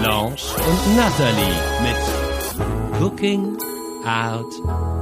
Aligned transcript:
Blanche 0.00 0.54
und 0.56 0.96
Natalie 0.96 1.56
mit 1.82 3.00
Cooking 3.00 3.56
Out 4.04 4.52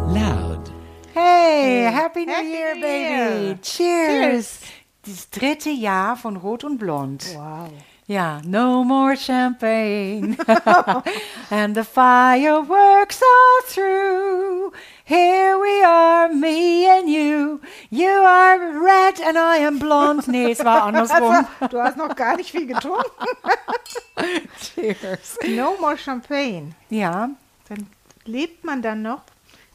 Loud. 0.08 0.72
Hey, 1.12 1.90
Happy 1.90 2.24
New 2.26 2.32
Happy 2.32 2.48
Year, 2.48 2.74
Baby. 2.74 2.86
Year. 2.86 3.58
Cheers. 3.62 4.60
Das 5.04 5.30
dritte 5.30 5.70
Jahr 5.70 6.16
von 6.16 6.36
Rot 6.36 6.64
und 6.64 6.78
Blond. 6.78 7.24
Wow. 7.34 7.70
Ja, 8.06 8.40
no 8.44 8.84
more 8.84 9.16
champagne. 9.16 10.36
and 11.50 11.74
the 11.74 11.84
fireworks 11.84 13.20
are 13.22 13.68
through. 13.68 14.72
Here 15.06 15.58
we 15.58 15.84
are, 15.84 16.28
me 16.32 16.86
and 16.88 17.08
you. 17.10 17.60
You 17.90 18.08
are 18.08 18.58
red 18.80 19.20
and 19.20 19.36
I 19.36 19.58
am 19.66 19.78
blonde. 19.78 20.30
Nee, 20.30 20.52
es 20.52 20.64
war 20.64 20.84
andersrum. 20.84 21.46
Du 21.70 21.78
hast 21.78 21.98
noch 21.98 22.16
gar 22.16 22.36
nicht 22.36 22.50
viel 22.50 22.66
getrunken. 22.66 23.04
Cheers. 24.60 25.38
No 25.46 25.76
more 25.78 25.98
Champagne. 25.98 26.70
Ja, 26.88 27.28
Dann 27.68 27.86
lebt 28.24 28.64
man 28.64 28.80
dann 28.80 29.02
noch. 29.02 29.22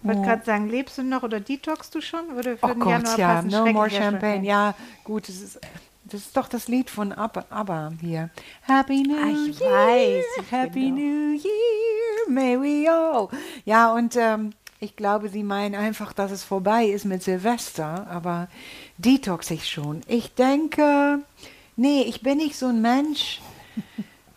Ich 0.02 0.08
wollte 0.08 0.22
gerade 0.22 0.46
sagen, 0.46 0.70
lebst 0.70 0.98
du 0.98 1.04
noch 1.04 1.22
oder 1.24 1.40
detoxst 1.42 1.94
du 1.94 2.02
schon? 2.02 2.34
Würde 2.36 2.58
für 2.58 2.66
oh 2.66 2.70
den 2.70 2.80
Gott, 2.80 2.92
Januar 2.92 3.20
ja, 3.20 3.34
passen. 3.36 3.50
no 3.50 3.66
more 3.68 3.90
champagne. 3.90 4.48
Ja, 4.48 4.74
gut, 5.04 5.28
das 5.28 5.36
ist, 5.42 5.60
das 6.06 6.22
ist 6.22 6.38
doch 6.38 6.48
das 6.48 6.68
Lied 6.70 6.90
von 6.90 7.12
ABBA, 7.12 7.46
ABBA 7.50 7.92
hier. 8.00 8.30
Happy 8.62 9.04
New 9.04 9.16
Ah, 9.18 9.28
ich 9.50 9.60
Year, 9.60 9.70
weiß, 9.72 10.26
ich 10.42 10.52
Happy 10.52 10.90
New 10.90 11.34
Year, 11.34 12.30
may 12.30 12.58
we 12.60 12.90
all. 12.90 13.28
Ja, 13.66 13.92
und 13.94 14.16
ähm, 14.16 14.54
ich 14.80 14.96
glaube, 14.96 15.30
sie 15.30 15.44
meinen 15.44 15.76
einfach, 15.76 16.14
dass 16.14 16.32
es 16.32 16.44
vorbei 16.44 16.86
ist 16.86 17.06
mit 17.06 17.22
Silvester, 17.22 18.08
aber 18.10 18.48
detox 18.98 19.52
ich 19.52 19.68
schon. 19.68 20.02
Ich 20.08 20.34
denke, 20.36 21.20
nee, 21.76 22.04
ich 22.04 22.22
bin 22.22 22.38
nicht 22.38 22.56
so 22.56 22.68
ein 22.68 22.82
Mensch, 22.82 23.42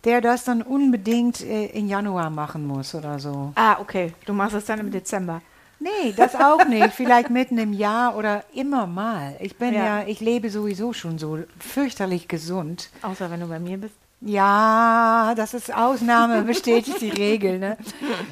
der 0.04 0.20
das 0.20 0.44
dann 0.44 0.62
unbedingt 0.62 1.42
äh, 1.42 1.66
im 1.66 1.86
Januar 1.86 2.30
machen 2.30 2.66
muss 2.66 2.94
oder 2.94 3.20
so. 3.20 3.52
Ah, 3.54 3.78
okay. 3.80 4.14
Du 4.26 4.32
machst 4.32 4.56
es 4.56 4.64
dann 4.64 4.80
im 4.80 4.90
Dezember. 4.90 5.42
Nee, 5.78 6.12
das 6.16 6.34
auch 6.34 6.64
nicht. 6.66 6.92
Vielleicht 6.92 7.30
mitten 7.30 7.58
im 7.58 7.72
Jahr 7.72 8.16
oder 8.16 8.44
immer 8.52 8.86
mal. 8.86 9.36
Ich 9.40 9.56
bin 9.56 9.74
ja. 9.74 10.00
Ja. 10.00 10.06
ich 10.06 10.20
lebe 10.20 10.50
sowieso 10.50 10.92
schon 10.92 11.18
so 11.18 11.38
fürchterlich 11.58 12.28
gesund. 12.28 12.90
Außer 13.02 13.30
wenn 13.30 13.40
du 13.40 13.46
bei 13.46 13.58
mir 13.58 13.78
bist. 13.78 13.94
Ja, 14.24 15.34
das 15.36 15.52
ist 15.52 15.74
Ausnahme, 15.74 16.42
bestätigt 16.42 17.00
die 17.00 17.10
Regel. 17.10 17.58
Ne? 17.58 17.76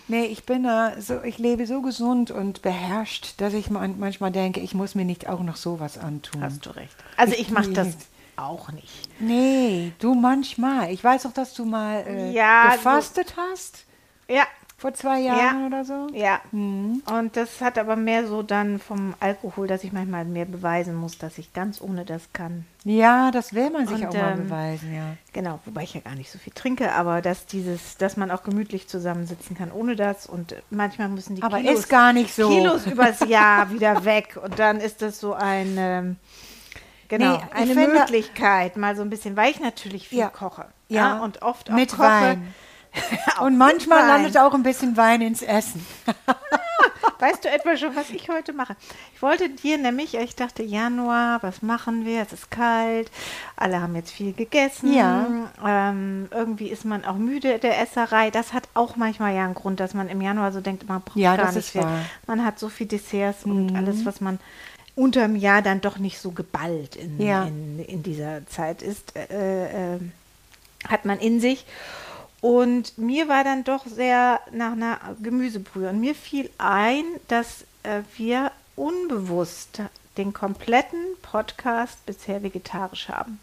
Nee, 0.06 0.26
ich 0.26 0.44
bin 0.44 0.64
äh, 0.64 1.00
so, 1.00 1.20
ich 1.24 1.38
lebe 1.38 1.66
so 1.66 1.82
gesund 1.82 2.30
und 2.30 2.62
beherrscht, 2.62 3.34
dass 3.40 3.54
ich 3.54 3.70
man, 3.70 3.98
manchmal 3.98 4.30
denke, 4.30 4.60
ich 4.60 4.72
muss 4.72 4.94
mir 4.94 5.04
nicht 5.04 5.28
auch 5.28 5.40
noch 5.40 5.56
sowas 5.56 5.98
antun. 5.98 6.42
Hast 6.42 6.64
du 6.64 6.70
recht. 6.70 6.94
Also 7.16 7.34
ich 7.34 7.50
mache 7.50 7.72
das 7.72 7.96
auch 8.36 8.70
nicht. 8.70 9.08
Nee, 9.18 9.92
du 9.98 10.14
manchmal. 10.14 10.92
Ich 10.92 11.02
weiß 11.02 11.24
doch, 11.24 11.32
dass 11.32 11.54
du 11.54 11.64
mal 11.64 12.04
äh, 12.06 12.30
Ja, 12.32 12.72
gefastet 12.74 13.34
hast. 13.36 13.84
Ja, 14.28 14.44
Vor 14.80 14.94
zwei 14.94 15.20
Jahren 15.20 15.66
oder 15.66 15.84
so. 15.84 16.06
ja. 16.14 16.40
Mhm. 16.52 17.02
Und 17.18 17.36
das 17.36 17.60
hat 17.60 17.76
aber 17.76 17.96
mehr 17.96 18.26
so 18.26 18.42
dann 18.42 18.78
vom 18.78 19.14
Alkohol, 19.20 19.66
dass 19.66 19.84
ich 19.84 19.92
manchmal 19.92 20.24
mehr 20.24 20.46
beweisen 20.46 20.94
muss, 20.94 21.18
dass 21.18 21.36
ich 21.36 21.52
ganz 21.52 21.82
ohne 21.82 22.06
das 22.06 22.22
kann. 22.32 22.64
Ja, 22.84 23.30
das 23.30 23.52
will 23.52 23.68
man 23.68 23.86
sich 23.86 23.98
Und, 23.98 24.06
auch 24.06 24.14
mal 24.14 24.32
ähm, 24.32 24.44
beweisen, 24.44 24.94
ja. 24.94 25.16
Genau, 25.34 25.60
wobei 25.66 25.82
ich 25.82 25.92
ja 25.92 26.00
gar 26.00 26.14
nicht 26.14 26.30
so 26.30 26.38
viel 26.38 26.54
trinke, 26.54 26.92
aber 26.94 27.20
dass 27.20 27.44
dieses, 27.44 27.98
dass 27.98 28.16
man 28.16 28.30
auch 28.30 28.42
gemütlich 28.42 28.88
zusammensitzen 28.88 29.54
kann 29.54 29.70
ohne 29.70 29.96
das 29.96 30.24
und 30.26 30.54
manchmal 30.70 31.10
müssen 31.10 31.36
die 31.36 31.42
Aber 31.42 31.58
Kilos, 31.58 31.80
ist 31.80 31.88
gar 31.90 32.14
nicht 32.14 32.34
so. 32.34 32.48
Kilos 32.48 32.86
übers 32.86 33.20
Jahr 33.28 33.70
wieder 33.70 34.06
weg 34.06 34.38
und 34.42 34.58
dann 34.58 34.78
ist 34.80 35.02
das 35.02 35.20
so 35.20 35.34
ein 35.34 35.74
ähm, 35.76 36.16
genau 37.08 37.36
Nee, 37.36 37.40
eine 37.52 37.74
Möglichkeit, 37.74 38.78
mal 38.78 38.96
so 38.96 39.02
ein 39.02 39.10
bisschen, 39.10 39.36
weil 39.36 39.50
ich 39.50 39.60
natürlich 39.60 40.08
viel 40.08 40.20
Ja. 40.20 40.28
koche, 40.30 40.64
Ja, 40.88 41.16
ja, 41.16 41.18
und 41.22 41.42
oft 41.42 41.70
auch 41.70 41.74
mit 41.74 41.90
koche. 41.90 42.02
Wein. 42.02 42.54
Und 43.40 43.56
manchmal 43.56 44.06
landet 44.06 44.36
auch 44.36 44.54
ein 44.54 44.62
bisschen 44.62 44.96
Wein 44.96 45.20
ins 45.22 45.42
Essen. 45.42 45.84
Weißt 47.18 47.44
du 47.44 47.50
etwa 47.50 47.76
schon, 47.76 47.94
was 47.94 48.08
ich 48.10 48.28
heute 48.30 48.52
mache? 48.54 48.74
Ich 49.14 49.20
wollte 49.20 49.50
dir 49.50 49.76
nämlich, 49.76 50.14
ich 50.14 50.36
dachte 50.36 50.62
Januar, 50.62 51.42
was 51.42 51.60
machen 51.60 52.06
wir? 52.06 52.22
Es 52.22 52.32
ist 52.32 52.50
kalt, 52.50 53.10
alle 53.56 53.80
haben 53.82 53.94
jetzt 53.94 54.10
viel 54.10 54.32
gegessen. 54.32 54.92
Ja. 54.94 55.26
Ähm, 55.64 56.28
irgendwie 56.30 56.68
ist 56.68 56.86
man 56.86 57.04
auch 57.04 57.16
müde 57.16 57.58
der 57.58 57.78
Esserei. 57.80 58.30
Das 58.30 58.54
hat 58.54 58.68
auch 58.72 58.96
manchmal 58.96 59.34
ja 59.34 59.44
einen 59.44 59.54
Grund, 59.54 59.80
dass 59.80 59.92
man 59.92 60.08
im 60.08 60.22
Januar 60.22 60.50
so 60.52 60.60
denkt, 60.62 60.88
man 60.88 61.02
braucht 61.02 61.16
Ja, 61.16 61.36
gar 61.36 61.52
nicht 61.52 61.68
viel. 61.70 61.82
wahr. 61.82 61.90
Mhm. 61.90 62.04
Man 62.26 62.44
hat 62.44 62.58
so 62.58 62.70
viel 62.70 62.86
Desserts 62.86 63.44
und 63.44 63.76
alles, 63.76 64.06
was 64.06 64.20
man 64.22 64.38
unterm 64.96 65.36
Jahr 65.36 65.60
dann 65.62 65.80
doch 65.82 65.98
nicht 65.98 66.18
so 66.20 66.30
geballt 66.30 66.96
in, 66.96 67.20
Ja. 67.20 67.44
in, 67.44 67.84
in 67.84 68.02
dieser 68.02 68.46
Zeit 68.46 68.80
ist, 68.82 69.14
äh, 69.16 69.96
äh, 69.96 70.00
hat 70.88 71.04
man 71.04 71.18
in 71.18 71.38
sich. 71.40 71.66
Und 72.40 72.96
mir 72.96 73.28
war 73.28 73.44
dann 73.44 73.64
doch 73.64 73.86
sehr 73.86 74.40
nach 74.52 74.72
einer 74.72 74.98
Gemüsebrühe. 75.22 75.90
Und 75.90 76.00
mir 76.00 76.14
fiel 76.14 76.50
ein, 76.58 77.04
dass 77.28 77.64
äh, 77.82 78.02
wir 78.16 78.50
unbewusst 78.76 79.82
den 80.16 80.32
kompletten 80.32 81.04
Podcast 81.22 82.04
bisher 82.06 82.42
vegetarisch 82.42 83.08
haben. 83.08 83.38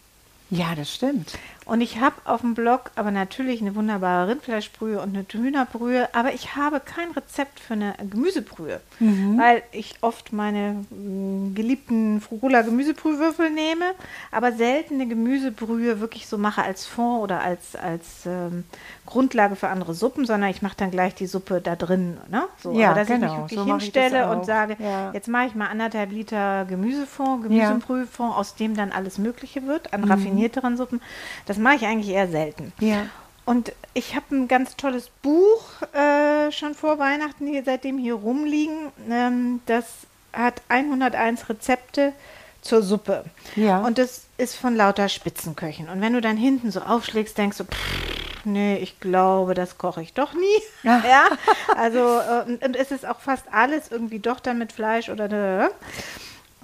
Ja, 0.50 0.75
das 0.75 0.94
stimmt. 0.94 1.38
Und 1.67 1.81
ich 1.81 2.00
habe 2.00 2.16
auf 2.23 2.41
dem 2.41 2.53
Blog 2.53 2.91
aber 2.95 3.11
natürlich 3.11 3.61
eine 3.61 3.75
wunderbare 3.75 4.29
Rindfleischbrühe 4.29 5.01
und 5.01 5.09
eine 5.16 5.25
Hühnerbrühe, 5.29 6.07
aber 6.13 6.33
ich 6.33 6.55
habe 6.55 6.79
kein 6.79 7.11
Rezept 7.11 7.59
für 7.59 7.73
eine 7.73 7.94
Gemüsebrühe, 8.09 8.79
weil 9.00 9.61
ich 9.73 9.95
oft 10.01 10.31
meine 10.31 10.85
mm, 10.89 11.53
geliebten 11.56 12.22
Frugula 12.22 12.61
Gemüsebrühwürfel 12.61 13.50
nehme, 13.50 13.85
aber 14.31 14.53
selten 14.53 14.95
eine 14.95 15.07
Gemüsebrühe 15.07 16.00
wirklich 16.00 16.27
so 16.27 16.38
mache 16.38 16.63
als 16.63 16.85
Fond 16.85 17.22
oder 17.23 17.41
als, 17.41 17.75
als 17.75 18.25
ähm, 18.25 18.63
Grundlage 19.06 19.56
für 19.56 19.67
andere 19.67 19.94
Suppen, 19.94 20.25
sondern 20.25 20.50
ich 20.50 20.61
mache 20.61 20.75
dann 20.77 20.91
gleich 20.91 21.16
die 21.16 21.27
Suppe 21.27 21.59
da 21.61 21.75
drin. 21.75 22.17
Ne? 22.29 22.44
So, 22.61 22.72
Ja, 22.72 22.94
dass 22.94 23.09
ich 23.09 23.16
genau, 23.16 23.27
mich 23.27 23.38
wirklich 23.51 23.59
so 23.59 23.66
ich 23.66 23.72
hinstelle 23.83 24.29
und 24.29 24.45
sage, 24.45 24.77
Ja. 24.79 25.11
jetzt 25.13 25.27
mache 25.27 25.47
ich 25.47 25.56
mal 25.56 25.67
anderthalb 25.67 26.11
Liter 26.11 26.66
Gemüsefond, 26.66 27.44
Ja. 27.51 27.69
Gemüsebrühefond, 27.72 28.35
aus 28.35 28.56
dem 28.56 28.75
dann 28.75 28.91
alles 28.91 29.17
Mögliche 29.17 29.66
wird, 29.67 29.94
an 29.94 30.03
raffinierteren 30.06 30.77
Suppen. 30.77 31.01
Das 31.45 31.56
mache 31.57 31.75
ich 31.75 31.85
eigentlich 31.85 32.13
eher 32.13 32.28
selten. 32.28 32.73
Ja. 32.79 33.07
Und 33.45 33.72
ich 33.94 34.16
habe 34.16 34.35
ein 34.35 34.47
ganz 34.47 34.75
tolles 34.75 35.09
Buch 35.22 35.63
äh, 35.94 36.51
schon 36.51 36.75
vor 36.75 37.00
Weihnachten 37.00 37.47
hier 37.47 37.63
seitdem 37.63 37.97
hier 37.97 38.16
rumliegen. 38.16 38.91
Ähm, 39.09 39.62
das 39.66 39.85
hat 40.34 40.62
101 40.68 41.47
Rezepte 41.50 42.13
zur 42.62 42.81
Suppe. 42.81 43.23
Ja. 43.56 43.79
Und 43.79 43.97
das 43.97 44.25
ist 44.38 44.56
von 44.56 44.75
lauter 44.75 45.07
Spitzenköchen. 45.07 45.88
Und 45.90 46.01
wenn 46.01 46.13
du 46.13 46.22
dann 46.22 46.38
hinten 46.38 46.72
so 46.72 46.81
aufschlägst, 46.81 47.38
denkst 47.38 47.57
du, 47.57 47.63
pff, 47.63 48.45
nee, 48.45 48.78
ich 48.78 49.00
glaube, 49.00 49.53
das 49.53 49.78
koche 49.78 50.01
ich 50.01 50.13
doch 50.13 50.34
nie. 50.34 50.62
Ja. 50.84 51.03
Ja. 51.07 51.29
Also, 51.78 52.00
äh, 52.00 52.51
und, 52.51 52.66
und 52.66 52.75
es 52.75 52.91
ist 52.91 53.07
auch 53.07 53.19
fast 53.19 53.45
alles 53.51 53.89
irgendwie 53.89 54.19
doch 54.19 54.39
dann 54.39 54.57
mit 54.57 54.74
Fleisch 54.74 55.09
oder 55.09 55.28
ne, 55.29 55.69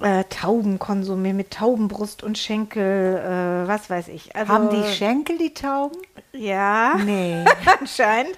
äh, 0.02 0.24
Taubenkonsumé 0.26 1.34
mit 1.34 1.52
Taubenbrust 1.52 2.24
und 2.24 2.38
Schenkel, 2.38 3.18
äh, 3.18 3.68
was 3.68 3.90
weiß 3.90 4.08
ich. 4.10 4.36
Also, 4.36 4.52
Haben 4.52 4.70
die 4.70 4.84
Schenkel 4.96 5.38
die 5.38 5.54
Tauben? 5.54 5.98
ja, 6.34 6.96
Nee. 7.04 7.46
anscheinend. 7.80 8.36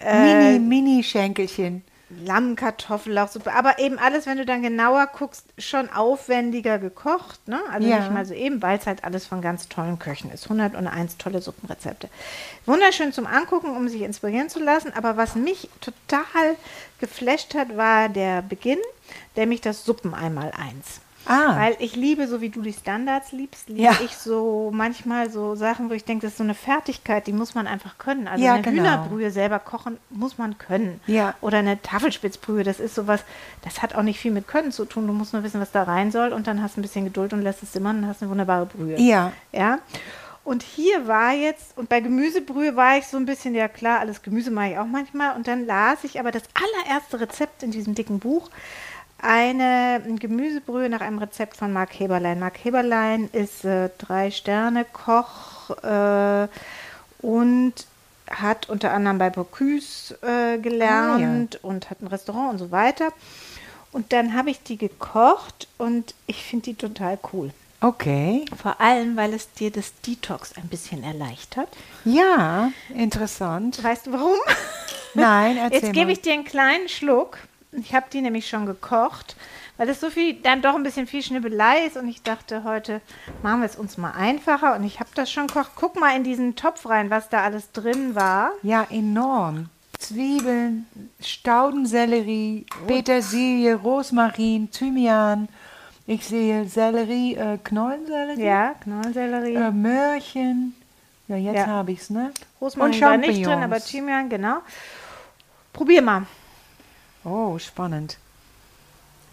mini, 0.00 0.58
mini 0.58 1.02
Schenkelchen. 1.02 1.82
Lamm, 2.24 2.54
Kartoffellauchsuppe, 2.54 3.52
aber 3.52 3.80
eben 3.80 3.98
alles, 3.98 4.26
wenn 4.26 4.38
du 4.38 4.46
dann 4.46 4.62
genauer 4.62 5.08
guckst, 5.08 5.44
schon 5.58 5.90
aufwendiger 5.90 6.78
gekocht, 6.78 7.48
ne? 7.48 7.58
Also 7.72 7.88
Ja. 7.88 7.98
nicht 7.98 8.12
mal 8.12 8.24
so 8.24 8.32
eben, 8.32 8.62
weil 8.62 8.78
es 8.78 8.86
halt 8.86 9.02
alles 9.02 9.26
von 9.26 9.42
ganz 9.42 9.68
tollen 9.68 9.98
Köchen 9.98 10.30
ist. 10.30 10.44
101 10.44 11.16
tolle 11.18 11.42
Suppenrezepte. 11.42 12.08
Wunderschön 12.64 13.12
zum 13.12 13.26
Angucken, 13.26 13.70
um 13.76 13.88
sich 13.88 14.02
inspirieren 14.02 14.48
zu 14.48 14.60
lassen, 14.62 14.92
aber 14.96 15.16
was 15.16 15.34
mich 15.34 15.68
total 15.80 16.54
geflasht 17.00 17.56
hat, 17.56 17.76
war 17.76 18.08
der 18.08 18.40
Beginn, 18.42 18.78
nämlich 19.36 19.60
das 19.60 19.84
Suppen 19.84 20.14
einmal 20.14 20.52
eins. 20.52 21.00
Ah. 21.28 21.56
Weil 21.56 21.76
ich 21.80 21.96
liebe, 21.96 22.28
so 22.28 22.40
wie 22.40 22.50
du 22.50 22.62
die 22.62 22.72
Standards 22.72 23.32
liebst, 23.32 23.68
liebe 23.68 23.82
Ja. 23.82 23.98
ich 24.04 24.16
so 24.16 24.70
manchmal 24.72 25.28
so 25.28 25.56
Sachen, 25.56 25.90
wo 25.90 25.94
ich 25.94 26.04
denke, 26.04 26.24
das 26.26 26.34
ist 26.34 26.38
so 26.38 26.44
eine 26.44 26.54
Fertigkeit, 26.54 27.26
die 27.26 27.32
muss 27.32 27.56
man 27.56 27.66
einfach 27.66 27.98
können. 27.98 28.28
Also 28.28 28.44
Ja, 28.44 28.54
eine 28.54 28.62
genau. 28.62 28.82
Hühnerbrühe 28.82 29.32
selber 29.32 29.58
kochen 29.58 29.98
muss 30.10 30.38
man 30.38 30.56
können. 30.58 31.00
Ja. 31.08 31.34
Oder 31.40 31.58
eine 31.58 31.82
Tafelspitzbrühe, 31.82 32.62
das 32.62 32.78
ist 32.78 32.94
sowas, 32.94 33.24
das 33.62 33.82
hat 33.82 33.96
auch 33.96 34.02
nicht 34.02 34.20
viel 34.20 34.30
mit 34.30 34.46
Können 34.46 34.70
zu 34.70 34.84
tun. 34.84 35.08
Du 35.08 35.12
musst 35.12 35.32
nur 35.32 35.42
wissen, 35.42 35.60
was 35.60 35.72
da 35.72 35.82
rein 35.82 36.12
soll 36.12 36.32
und 36.32 36.46
dann 36.46 36.62
hast 36.62 36.76
du 36.76 36.80
ein 36.80 36.82
bisschen 36.82 37.04
Geduld 37.04 37.32
und 37.32 37.42
lässt 37.42 37.60
es 37.62 37.72
simmern 37.72 37.98
und 37.98 38.06
hast 38.06 38.22
eine 38.22 38.30
wunderbare 38.30 38.66
Brühe. 38.66 38.96
Ja. 39.00 39.32
Ja. 39.50 39.80
Und 40.44 40.62
hier 40.62 41.08
war 41.08 41.32
jetzt, 41.32 41.76
und 41.76 41.88
bei 41.88 41.98
Gemüsebrühe 41.98 42.76
war 42.76 42.98
ich 42.98 43.08
so 43.08 43.16
ein 43.16 43.26
bisschen, 43.26 43.56
ja 43.56 43.66
klar, 43.66 43.98
alles 43.98 44.22
Gemüse 44.22 44.52
mache 44.52 44.68
ich 44.70 44.78
auch 44.78 44.86
manchmal. 44.86 45.34
Und 45.34 45.48
dann 45.48 45.66
las 45.66 46.04
ich 46.04 46.20
aber 46.20 46.30
das 46.30 46.44
allererste 46.54 47.18
Rezept 47.18 47.64
in 47.64 47.72
diesem 47.72 47.96
dicken 47.96 48.20
Buch. 48.20 48.48
Eine 49.18 50.02
Gemüsebrühe 50.18 50.88
nach 50.88 51.00
einem 51.00 51.18
Rezept 51.18 51.56
von 51.56 51.72
Marc 51.72 51.98
Heberlein. 51.98 52.38
Marc 52.38 52.64
Heberlein 52.64 53.28
ist 53.32 53.64
äh, 53.64 53.88
drei 53.98 54.30
Sterne 54.30 54.84
Koch 54.84 55.70
äh, 55.82 56.48
und 57.22 57.74
hat 58.30 58.68
unter 58.68 58.92
anderem 58.92 59.18
bei 59.18 59.30
Bocuse 59.30 60.18
äh, 60.22 60.58
gelernt 60.58 61.62
und 61.62 61.90
hat 61.90 62.02
ein 62.02 62.08
Restaurant 62.08 62.52
und 62.52 62.58
so 62.58 62.70
weiter. 62.70 63.12
Und 63.92 64.12
dann 64.12 64.34
habe 64.34 64.50
ich 64.50 64.62
die 64.62 64.76
gekocht 64.76 65.68
und 65.78 66.14
ich 66.26 66.42
finde 66.42 66.64
die 66.64 66.74
total 66.74 67.18
cool. 67.32 67.50
Okay. 67.80 68.44
Vor 68.60 68.80
allem, 68.80 69.16
weil 69.16 69.32
es 69.32 69.52
dir 69.52 69.70
das 69.70 69.92
Detox 70.00 70.54
ein 70.56 70.68
bisschen 70.68 71.02
erleichtert. 71.02 71.68
Ja, 72.04 72.72
interessant. 72.94 73.82
Weißt 73.82 74.06
du 74.06 74.12
warum? 74.12 74.36
Nein, 75.14 75.56
erzähl 75.62 75.82
Jetzt 75.82 75.92
gebe 75.92 76.12
ich 76.12 76.20
dir 76.20 76.32
einen 76.32 76.44
kleinen 76.44 76.88
Schluck. 76.88 77.38
Ich 77.78 77.94
habe 77.94 78.06
die 78.12 78.20
nämlich 78.22 78.48
schon 78.48 78.66
gekocht, 78.66 79.36
weil 79.76 79.86
das 79.86 80.00
so 80.00 80.08
viel, 80.10 80.34
dann 80.34 80.62
doch 80.62 80.74
ein 80.74 80.82
bisschen 80.82 81.06
viel 81.06 81.22
Schnibbelei 81.22 81.84
ist. 81.86 81.96
Und 81.96 82.08
ich 82.08 82.22
dachte, 82.22 82.64
heute 82.64 83.00
machen 83.42 83.60
wir 83.60 83.66
es 83.66 83.76
uns 83.76 83.98
mal 83.98 84.12
einfacher. 84.12 84.74
Und 84.74 84.84
ich 84.84 84.98
habe 85.00 85.10
das 85.14 85.30
schon 85.30 85.46
gekocht. 85.46 85.72
Guck 85.76 85.98
mal 86.00 86.16
in 86.16 86.24
diesen 86.24 86.56
Topf 86.56 86.88
rein, 86.88 87.10
was 87.10 87.28
da 87.28 87.42
alles 87.42 87.72
drin 87.72 88.14
war. 88.14 88.52
Ja, 88.62 88.86
enorm. 88.90 89.68
Zwiebeln, 89.98 90.86
Staudensellerie, 91.20 92.66
Petersilie, 92.86 93.74
Rosmarin, 93.74 94.70
Thymian. 94.70 95.48
Ich 96.06 96.26
sehe 96.26 96.66
Sellerie, 96.66 97.34
äh, 97.34 97.58
Knollensellerie, 97.64 98.42
Ja, 98.44 98.74
Knollensellerie. 98.82 99.54
äh, 99.54 99.70
Möhrchen. 99.70 100.74
Ja, 101.28 101.36
jetzt 101.36 101.56
Ja. 101.56 101.66
habe 101.66 101.92
ich 101.92 102.00
es, 102.02 102.10
ne? 102.10 102.30
Rosmarin 102.60 102.94
und 102.94 103.00
war 103.00 103.16
nicht 103.16 103.44
drin, 103.44 103.62
aber 103.62 103.80
Thymian, 103.80 104.28
genau. 104.28 104.58
Probier 105.72 106.02
mal. 106.02 106.22
Oh, 107.26 107.58
spannend. 107.58 108.18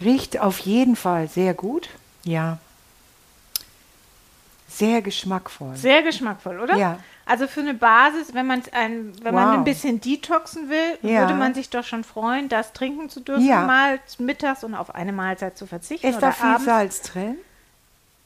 Riecht 0.01 0.40
auf 0.40 0.57
jeden 0.60 0.95
Fall 0.95 1.28
sehr 1.30 1.54
gut. 1.54 1.90
Ja. 2.24 2.57
Sehr 4.68 5.04
geschmackvoll. 5.04 5.75
Sehr 5.75 6.01
geschmackvoll, 6.01 6.60
oder? 6.60 6.75
Ja. 6.75 6.98
Also 7.28 7.45
für 7.48 7.60
eine 7.62 7.75
Basis, 7.75 8.34
wenn, 8.34 8.50
ein, 8.51 9.13
wenn 9.22 9.36
man 9.36 9.50
Wow. 9.50 9.57
ein 9.60 9.63
bisschen 9.63 10.01
detoxen 10.01 10.69
will, 10.69 10.98
Ja. 11.04 11.22
würde 11.22 11.36
man 11.36 11.54
sich 11.54 11.69
doch 11.69 11.84
schon 11.84 12.04
freuen, 12.04 12.50
das 12.50 12.74
trinken 12.74 13.10
zu 13.10 13.19
dürfen, 13.19 13.45
Ja. 13.45 13.62
mal 13.66 14.00
mittags 14.18 14.63
und 14.63 14.74
auf 14.74 14.94
eine 14.95 15.13
Mahlzeit 15.13 15.56
zu 15.57 15.68
verzichten. 15.68 16.07
Ist 16.07 16.19
da 16.19 16.31
viel 16.31 16.50
abends. 16.50 16.66
Salz 16.66 17.01
drin? 17.04 17.38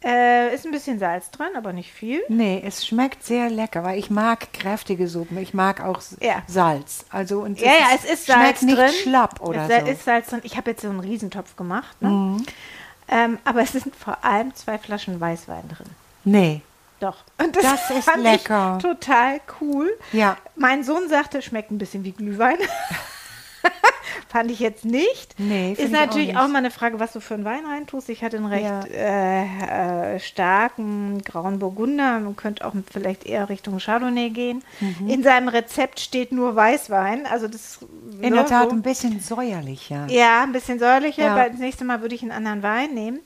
Äh, 0.04 0.54
ist 0.54 0.64
ein 0.66 0.72
bisschen 0.72 1.00
Salz 1.00 1.32
drin, 1.32 1.48
aber 1.58 1.74
nicht 1.74 1.92
viel. 1.92 2.22
Nee, 2.30 2.62
es 2.66 2.86
schmeckt 2.86 3.24
sehr 3.24 3.50
lecker, 3.50 3.84
weil 3.84 3.98
ich 3.98 4.10
mag 4.12 4.54
kräftige 4.54 5.08
Suppen. 5.08 5.38
Ich 5.40 5.54
mag 5.56 5.82
auch 5.84 6.00
Ja. 6.20 6.44
Salz. 6.48 7.06
Also 7.10 7.40
und 7.42 7.60
Ja, 7.60 7.72
ja, 7.72 7.86
es 7.96 8.06
ist 8.06 8.28
Salz 8.28 8.40
schmeckt 8.60 8.62
nicht 8.64 8.78
drin. 8.78 8.90
schlapp 9.04 9.42
oder 9.42 9.68
es 9.68 9.86
so. 9.86 9.92
ist 9.92 10.06
Salz 10.06 10.28
drin. 10.30 10.42
Ich 10.44 10.56
habe 10.56 10.70
jetzt 10.72 10.84
so 10.84 10.90
einen 10.90 11.00
Riesentopf 11.00 11.56
gemacht. 11.56 12.00
Ne? 12.02 12.10
Mhm. 12.10 12.46
Ähm, 13.10 13.40
aber 13.44 13.62
es 13.62 13.72
sind 13.72 13.96
vor 13.96 14.24
allem 14.24 14.54
zwei 14.54 14.78
Flaschen 14.78 15.20
Weißwein 15.20 15.68
drin. 15.70 15.88
nee. 16.24 16.62
Doch. 17.00 17.18
Und 17.38 17.56
Das 17.56 17.92
ist 17.92 18.06
fand 18.06 18.24
lecker. 18.24 18.78
Ich 18.80 18.84
total 18.84 19.40
cool. 19.62 19.88
Ja. 20.14 20.36
Mein 20.56 20.84
Sohn 20.84 21.08
sagte, 21.10 21.44
schmeckt 21.44 21.70
ein 21.70 21.78
bisschen 21.78 22.04
wie 22.04 22.12
Glühwein. 22.12 22.58
Fand 24.30 24.52
ich 24.52 24.60
jetzt 24.60 24.84
nicht. 24.86 25.36
Nee, 25.40 25.74
Ist 25.74 25.80
ich 25.80 25.86
auch 25.88 25.92
natürlich 25.92 26.28
nicht. 26.30 26.38
auch, 26.38 26.48
mal 26.48 26.58
eine 26.60 26.72
Frage, 26.72 27.00
was 27.00 27.14
du 27.14 27.20
für 27.20 27.34
einen 27.36 27.46
Wein 27.46 27.66
reintust. 27.66 28.10
Ich 28.10 28.24
hatte 28.24 28.38
einen 28.38 28.46
recht 28.48 28.66
Ja. 28.66 28.82
äh, 28.84 30.16
äh, 30.16 30.20
starken 30.20 31.22
grauen 31.24 31.60
Burgunder. 31.60 32.20
Man 32.20 32.36
könnte 32.36 32.66
auch 32.66 32.74
vielleicht 32.92 33.26
eher 33.26 33.50
Richtung 33.50 33.80
Chardonnay 33.80 34.30
gehen. 34.30 34.64
Mhm. 34.80 35.10
In 35.10 35.24
seinem 35.24 35.48
Rezept 35.48 36.00
steht 36.00 36.32
nur 36.32 36.56
Weißwein. 36.56 37.26
Also 37.26 37.48
das 37.48 37.80
In 38.14 38.30
ne, 38.30 38.32
der 38.32 38.46
Tat 38.46 38.70
so. 38.70 38.76
ein 38.76 38.82
bisschen 38.82 39.20
säuerlich, 39.20 39.90
ja. 39.90 40.08
Ein 40.44 40.52
bisschen 40.52 40.80
säuerlicher. 40.80 41.24
Ja. 41.38 41.50
Das 41.50 41.60
nächste 41.60 41.86
Mal 41.86 42.02
würde 42.02 42.16
ich 42.16 42.22
einen 42.22 42.32
anderen 42.32 42.64
Wein 42.64 42.94
nehmen. 42.94 43.20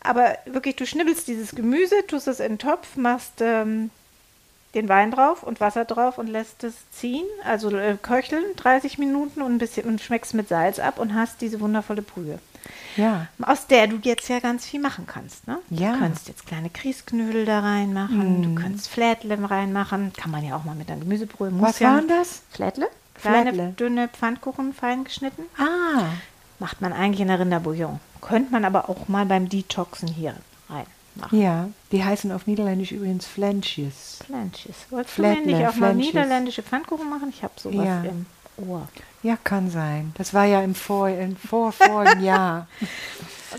Aber 0.00 0.36
wirklich, 0.46 0.76
du 0.76 0.86
schnibbelst 0.86 1.26
dieses 1.28 1.54
Gemüse, 1.54 1.94
tust 2.06 2.28
es 2.28 2.40
in 2.40 2.52
den 2.52 2.58
Topf, 2.58 2.96
machst 2.96 3.34
ähm, 3.40 3.90
den 4.74 4.88
Wein 4.88 5.10
drauf 5.10 5.42
und 5.42 5.60
Wasser 5.60 5.84
drauf 5.84 6.18
und 6.18 6.26
lässt 6.26 6.62
es 6.64 6.74
ziehen, 6.90 7.24
also 7.44 7.70
äh, 7.76 7.96
köcheln, 8.00 8.44
30 8.56 8.98
Minuten 8.98 9.40
und 9.42 9.52
ein 9.54 9.58
bisschen 9.58 9.86
und 9.86 10.00
schmeckst 10.00 10.34
mit 10.34 10.48
Salz 10.48 10.78
ab 10.78 10.98
und 10.98 11.14
hast 11.14 11.40
diese 11.40 11.60
wundervolle 11.60 12.02
Brühe, 12.02 12.38
Ja. 12.96 13.26
aus 13.40 13.66
der 13.66 13.86
du 13.86 13.96
jetzt 14.02 14.28
ja 14.28 14.40
ganz 14.40 14.66
viel 14.66 14.80
machen 14.80 15.06
kannst. 15.06 15.48
Ne? 15.48 15.58
Ja. 15.70 15.92
Du 15.94 15.98
kannst 16.00 16.28
jetzt 16.28 16.46
kleine 16.46 16.68
Grießknödel 16.68 17.46
da 17.46 17.60
reinmachen, 17.60 18.42
du 18.42 18.60
kannst 18.60 18.88
Flädle 18.88 19.38
reinmachen, 19.50 20.12
kann 20.12 20.30
man 20.30 20.44
ja 20.44 20.54
auch 20.56 20.64
mal 20.64 20.74
mit 20.74 20.90
einer 20.90 21.00
Gemüsebrühe. 21.00 21.50
Muss 21.50 21.68
Was 21.68 21.78
ja 21.78 21.94
waren 21.94 22.08
das? 22.08 22.42
Flädle? 22.50 22.88
Kleine, 23.14 23.52
Flädle. 23.54 23.72
dünne 23.72 24.08
Pfannkuchen, 24.08 24.74
fein 24.74 25.04
geschnitten. 25.04 25.42
Ah, 25.58 26.04
Macht 26.60 26.80
man 26.80 26.92
eigentlich 26.92 27.20
in 27.20 27.28
der 27.28 27.38
Rinderbouillon. 27.40 28.00
Könnte 28.20 28.50
man 28.52 28.64
aber 28.64 28.88
auch 28.90 29.06
mal 29.08 29.24
beim 29.26 29.48
Detoxen 29.48 30.08
hier 30.08 30.34
reinmachen. 31.22 31.40
ja. 31.40 31.68
Die 31.92 32.04
heißen 32.04 32.30
auf 32.32 32.46
Niederländisch 32.46 32.92
übrigens 32.92 33.26
Flenches. 33.26 34.18
Flanches. 34.26 34.74
Wolltest 34.90 35.18
du 35.18 35.22
mir 35.22 35.40
nicht 35.40 35.66
auch 35.66 35.74
mal 35.76 35.94
niederländische 35.94 36.62
Pfannkuchen 36.62 37.08
machen? 37.08 37.30
Ich 37.30 37.42
habe 37.42 37.54
sowas 37.56 37.86
Ja. 37.86 38.02
im 38.04 38.26
Ohr. 38.68 38.86
Ja, 39.22 39.36
kann 39.42 39.70
sein. 39.70 40.12
Das 40.18 40.34
war 40.34 40.44
ja 40.44 40.60
im 40.62 40.74
Vor, 40.74 41.08
im 41.08 41.36
vorvorigen 41.36 42.22
Jahr. 42.22 42.66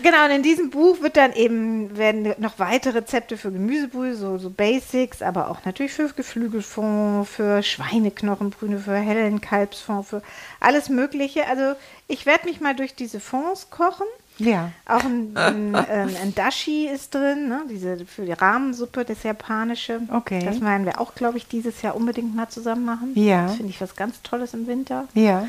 Genau, 0.04 0.24
und 0.26 0.30
in 0.30 0.44
diesem 0.44 0.70
Buch 0.70 1.00
wird 1.00 1.16
dann 1.16 1.32
eben, 1.32 1.96
werden 1.98 2.32
noch 2.38 2.60
weitere 2.60 2.98
Rezepte 2.98 3.36
für 3.36 3.50
Gemüsebrühe, 3.50 4.14
so, 4.14 4.38
so 4.38 4.48
Basics, 4.48 5.20
aber 5.20 5.50
auch 5.50 5.64
natürlich 5.64 5.90
für 5.92 6.08
Geflügelfond, 6.10 7.26
für 7.28 7.60
Schweineknochenbrühe, 7.64 8.78
für 8.78 8.94
hellen 8.94 9.40
Kalbsfond, 9.40 10.06
für 10.06 10.22
alles 10.60 10.90
Mögliche. 10.90 11.44
Also 11.48 11.74
ich 12.06 12.24
werde 12.24 12.46
mich 12.48 12.60
mal 12.60 12.76
durch 12.76 12.94
diese 12.94 13.18
Fonds 13.18 13.70
kochen. 13.70 14.06
Ja. 14.40 14.72
Auch 14.86 15.04
ein, 15.04 15.36
ein, 15.36 15.74
ähm, 15.90 16.16
ein 16.22 16.34
Dashi 16.34 16.88
ist 16.88 17.14
drin, 17.14 17.48
ne? 17.48 17.62
diese 17.70 18.04
für 18.06 18.24
die 18.24 18.32
Rahmensuppe, 18.32 19.04
das 19.04 19.22
japanische. 19.22 20.00
Okay. 20.12 20.42
Das 20.44 20.60
werden 20.60 20.86
wir 20.86 21.00
auch, 21.00 21.14
glaube 21.14 21.38
ich, 21.38 21.46
dieses 21.46 21.82
Jahr 21.82 21.94
unbedingt 21.94 22.34
mal 22.34 22.48
zusammen 22.48 22.84
machen. 22.84 23.12
Ja. 23.14 23.46
Das 23.46 23.56
finde 23.56 23.70
ich 23.70 23.80
was 23.80 23.96
ganz 23.96 24.22
Tolles 24.22 24.54
im 24.54 24.66
Winter. 24.66 25.06
Ja. 25.14 25.48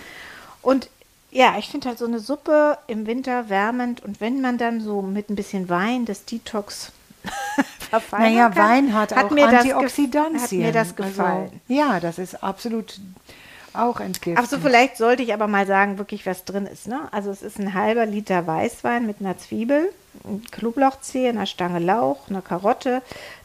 Und 0.62 0.90
ja, 1.32 1.56
ich 1.58 1.70
finde 1.70 1.88
halt 1.88 1.98
so 1.98 2.06
eine 2.06 2.20
Suppe 2.20 2.78
im 2.88 3.08
Winter 3.08 3.50
wärmend 3.50 4.04
und 4.04 4.20
wenn 4.20 4.42
man 4.42 4.58
dann 4.58 4.82
so 4.82 5.02
mit 5.02 5.30
ein 5.30 5.36
bisschen 5.36 5.70
Wein 5.70 6.06
das 6.06 6.26
Detox 6.26 6.92
verfeinern 7.90 8.34
Naja, 8.34 8.50
kann, 8.50 8.70
Wein 8.70 8.94
hat, 8.94 9.14
auch 9.18 9.32
mir 9.32 9.46
das 9.48 9.62
Antioxidantien. 9.62 10.42
Hat 10.42 10.52
mir 10.52 10.72
das 10.74 10.96
gefallen. 10.96 11.62
Also, 11.70 11.82
ja, 11.82 12.00
das 12.02 12.20
ist 12.20 12.44
absolut 12.44 13.00
auch 13.74 14.00
entgiftet. 14.00 14.44
Ach 14.44 14.50
so, 14.50 14.60
vielleicht 14.60 14.98
sollte 14.98 15.24
ich 15.24 15.34
aber 15.34 15.48
mal 15.48 15.66
sagen, 15.66 15.98
wirklich 15.98 16.26
was 16.26 16.46
drin 16.46 16.66
ist. 16.66 16.88
Ne? 16.88 17.00
Also 17.12 17.32
es 17.32 17.42
ist 17.42 17.60
ein 17.60 17.74
halber 17.74 18.06
Liter 18.06 18.46
Weißwein 18.46 19.06
mit 19.06 19.18
einer 19.20 19.38
Zwiebel, 19.38 19.92
ein 20.26 20.44
Knoblauchzehe, 20.52 21.30
einer 21.30 21.46
Stange 21.46 21.80
Lauch, 21.80 22.30
einer 22.30 22.42
Karotte, 22.42 23.02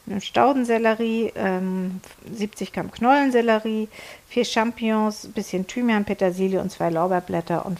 einem 0.07 0.21
Staudensellerie, 0.21 1.33
ähm, 1.37 2.01
70 2.33 2.73
Gramm 2.73 2.91
Knollensellerie, 2.91 3.89
vier 4.29 4.45
Champignons, 4.45 5.25
ein 5.25 5.33
bisschen 5.33 5.67
Thymian, 5.67 6.05
Petersilie 6.05 6.61
und 6.61 6.71
zwei 6.71 6.91
Lorbeerblätter 6.91 7.67
und 7.67 7.79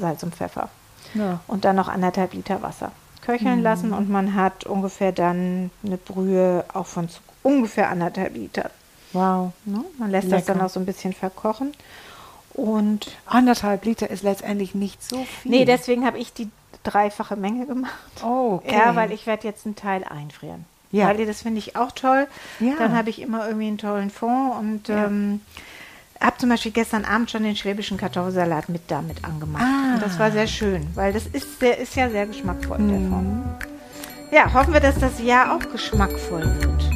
Salz 0.00 0.22
und 0.22 0.34
Pfeffer. 0.34 0.68
Ja. 1.14 1.40
Und 1.46 1.64
dann 1.64 1.76
noch 1.76 1.88
anderthalb 1.88 2.32
Liter 2.34 2.62
Wasser. 2.62 2.92
Köcheln 3.22 3.62
lassen 3.62 3.92
und 3.92 4.10
man 4.10 4.34
hat 4.34 4.64
ungefähr 4.64 5.12
dann 5.12 5.70
eine 5.84 5.96
Brühe 5.96 6.64
auch 6.72 6.86
von 6.86 7.08
ungefähr 7.42 7.88
anderthalb 7.88 8.34
Liter. 8.34 8.70
Wow. 9.12 9.52
Ne? 9.64 9.84
Man 9.98 10.10
lässt 10.10 10.30
das 10.32 10.40
Lecker. 10.40 10.54
dann 10.54 10.62
auch 10.66 10.70
so 10.70 10.80
ein 10.80 10.86
bisschen 10.86 11.12
verkochen. 11.12 11.72
Und 12.54 13.10
Anderthalb 13.26 13.84
Liter 13.84 14.10
ist 14.10 14.22
letztendlich 14.22 14.74
nicht 14.74 15.02
so 15.02 15.24
viel. 15.24 15.50
Nee, 15.50 15.64
deswegen 15.64 16.04
habe 16.04 16.18
ich 16.18 16.32
die 16.32 16.48
dreifache 16.82 17.36
Menge 17.36 17.66
gemacht. 17.66 17.92
Oh, 18.24 18.60
okay. 18.62 18.74
Ja, 18.76 18.94
weil 18.96 19.12
ich 19.12 19.26
werde 19.26 19.46
jetzt 19.48 19.64
einen 19.66 19.76
Teil 19.76 20.04
einfrieren. 20.04 20.64
Ja. 20.90 21.08
Weil 21.08 21.24
das 21.24 21.42
finde 21.42 21.58
ich 21.58 21.76
auch 21.76 21.92
toll. 21.92 22.26
Ja. 22.60 22.74
Dann 22.78 22.94
habe 22.94 23.08
ich 23.08 23.22
immer 23.22 23.46
irgendwie 23.46 23.68
einen 23.68 23.78
tollen 23.78 24.10
Fond 24.10 24.54
und 24.58 24.88
Ja. 24.88 25.06
ähm, 25.06 25.40
habe 26.20 26.36
zum 26.36 26.50
Beispiel 26.50 26.72
gestern 26.72 27.04
Abend 27.06 27.30
schon 27.30 27.42
den 27.42 27.56
schwäbischen 27.56 27.96
Kartoffelsalat 27.96 28.68
mit 28.68 28.82
damit 28.88 29.24
angemacht. 29.24 29.64
Ah. 29.64 29.94
Und 29.94 30.02
das 30.02 30.18
war 30.18 30.30
sehr 30.30 30.46
schön, 30.46 30.86
weil 30.94 31.12
das 31.14 31.26
ist, 31.26 31.62
der 31.62 31.78
ist 31.78 31.96
ja 31.96 32.10
sehr 32.10 32.26
geschmackvoll, 32.26 32.76
der 32.78 32.98
Mhm. 32.98 33.10
Fond. 33.10 33.44
Ja, 34.30 34.52
hoffen 34.52 34.72
wir, 34.74 34.80
dass 34.80 34.98
das 34.98 35.20
Jahr 35.22 35.56
auch 35.56 35.72
geschmackvoll 35.72 36.44
wird. 36.60 36.91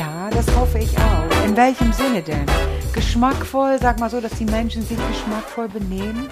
Ja, 0.00 0.30
das 0.30 0.46
hoffe 0.56 0.78
ich 0.78 0.96
auch. 0.96 1.44
In 1.44 1.54
welchem 1.54 1.92
Sinne 1.92 2.22
denn? 2.22 2.46
Geschmackvoll, 2.94 3.78
sag 3.78 4.00
mal 4.00 4.08
so, 4.08 4.18
dass 4.18 4.32
die 4.32 4.46
Menschen 4.46 4.80
sich 4.80 4.96
geschmackvoll 4.96 5.68
benehmen. 5.68 6.26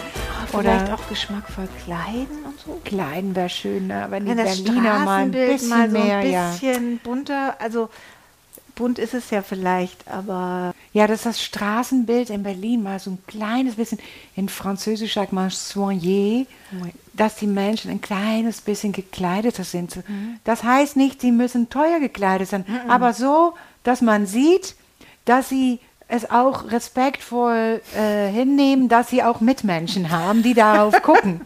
Vielleicht 0.46 0.84
Oder 0.84 0.94
auch 0.94 1.06
geschmackvoll 1.06 1.68
kleiden 1.84 2.46
und 2.46 2.58
so. 2.58 2.80
kleiden 2.86 3.36
wäre 3.36 3.50
schön, 3.50 3.88
ne? 3.88 4.06
wenn 4.08 4.24
die 4.24 4.34
das 4.34 4.62
Berliner 4.62 5.00
mal 5.00 5.24
ein 5.24 5.32
bisschen 5.32 5.68
mal 5.68 5.90
so 5.90 5.98
mehr, 5.98 6.16
ein 6.16 6.30
ja. 6.30 6.50
bisschen 6.50 6.98
bunter, 7.04 7.56
also 7.60 7.90
bunt 8.74 8.98
ist 8.98 9.12
es 9.12 9.28
ja 9.28 9.42
vielleicht, 9.42 10.08
aber 10.08 10.72
Ja, 10.94 11.06
dass 11.06 11.24
das 11.24 11.42
Straßenbild 11.42 12.30
in 12.30 12.44
Berlin 12.44 12.82
mal 12.82 12.98
so 12.98 13.10
ein 13.10 13.18
kleines 13.26 13.74
bisschen, 13.74 13.98
in 14.34 14.48
Französisch 14.48 15.12
sagt 15.12 15.34
man 15.34 15.50
soigné, 15.50 16.46
dass 17.18 17.36
die 17.36 17.46
Menschen 17.46 17.90
ein 17.90 18.00
kleines 18.00 18.60
bisschen 18.62 18.92
gekleideter 18.92 19.64
sind. 19.64 19.98
Das 20.44 20.62
heißt 20.64 20.96
nicht, 20.96 21.20
sie 21.20 21.32
müssen 21.32 21.68
teuer 21.68 22.00
gekleidet 22.00 22.48
sein, 22.48 22.64
aber 22.88 23.12
so, 23.12 23.54
dass 23.82 24.00
man 24.00 24.26
sieht, 24.26 24.74
dass 25.24 25.48
sie 25.50 25.80
es 26.10 26.30
auch 26.30 26.70
respektvoll 26.70 27.82
äh, 27.94 28.28
hinnehmen, 28.30 28.88
dass 28.88 29.10
sie 29.10 29.22
auch 29.22 29.40
Mitmenschen 29.42 30.10
haben, 30.10 30.42
die 30.42 30.54
darauf 30.54 31.02
gucken. 31.02 31.42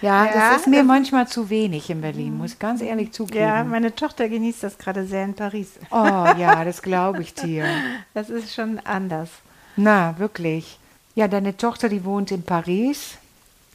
Ja, 0.00 0.24
Ja, 0.24 0.32
das 0.32 0.60
ist 0.62 0.66
mir 0.68 0.82
manchmal 0.84 1.28
zu 1.28 1.50
wenig 1.50 1.90
in 1.90 2.00
Berlin, 2.00 2.38
muss 2.38 2.52
ich 2.54 2.58
ganz 2.58 2.80
ehrlich 2.80 3.12
zugeben. 3.12 3.44
Ja, 3.44 3.62
meine 3.62 3.94
Tochter 3.94 4.30
genießt 4.30 4.62
das 4.62 4.78
gerade 4.78 5.04
sehr 5.06 5.24
in 5.24 5.34
Paris. 5.34 5.72
Oh 5.90 5.96
ja, 6.38 6.64
das 6.64 6.80
glaube 6.80 7.20
ich 7.22 7.34
dir. 7.34 7.66
Das 8.14 8.30
ist 8.30 8.54
schon 8.54 8.78
anders. 8.84 9.28
Na, 9.76 10.14
wirklich. 10.18 10.78
Ja, 11.14 11.28
deine 11.28 11.54
Tochter, 11.58 11.90
die 11.90 12.02
wohnt 12.02 12.30
in 12.30 12.42
Paris 12.42 13.18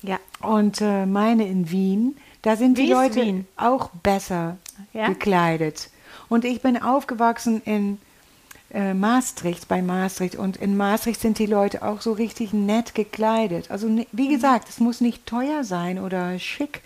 Ja. 0.03 0.17
und 0.41 0.81
äh, 0.81 1.05
meine 1.05 1.47
in 1.47 1.69
Wien. 1.71 2.15
Da 2.41 2.55
sind 2.55 2.77
Wie 2.77 2.87
die 2.87 2.91
Leute 2.91 3.21
Wien? 3.21 3.45
auch 3.55 3.89
besser 4.03 4.57
Ja? 4.93 5.07
gekleidet. 5.07 5.89
Und 6.27 6.43
ich 6.45 6.61
bin 6.61 6.81
aufgewachsen 6.81 7.61
in 7.65 7.99
äh, 8.73 8.93
Maastricht, 8.93 9.67
bei 9.67 9.81
Maastricht. 9.81 10.35
Und 10.37 10.55
in 10.55 10.77
Maastricht 10.77 11.19
sind 11.19 11.39
die 11.39 11.45
Leute 11.45 11.83
auch 11.83 11.99
so 11.99 12.13
richtig 12.13 12.53
nett 12.53 12.95
gekleidet. 12.95 13.69
Also 13.69 13.87
ni- 13.89 14.07
wie 14.13 14.29
Mhm. 14.29 14.33
gesagt, 14.33 14.69
es 14.69 14.79
muss 14.79 15.01
nicht 15.01 15.25
teuer 15.25 15.65
sein 15.65 15.99
oder 15.99 16.39
schick, 16.39 16.81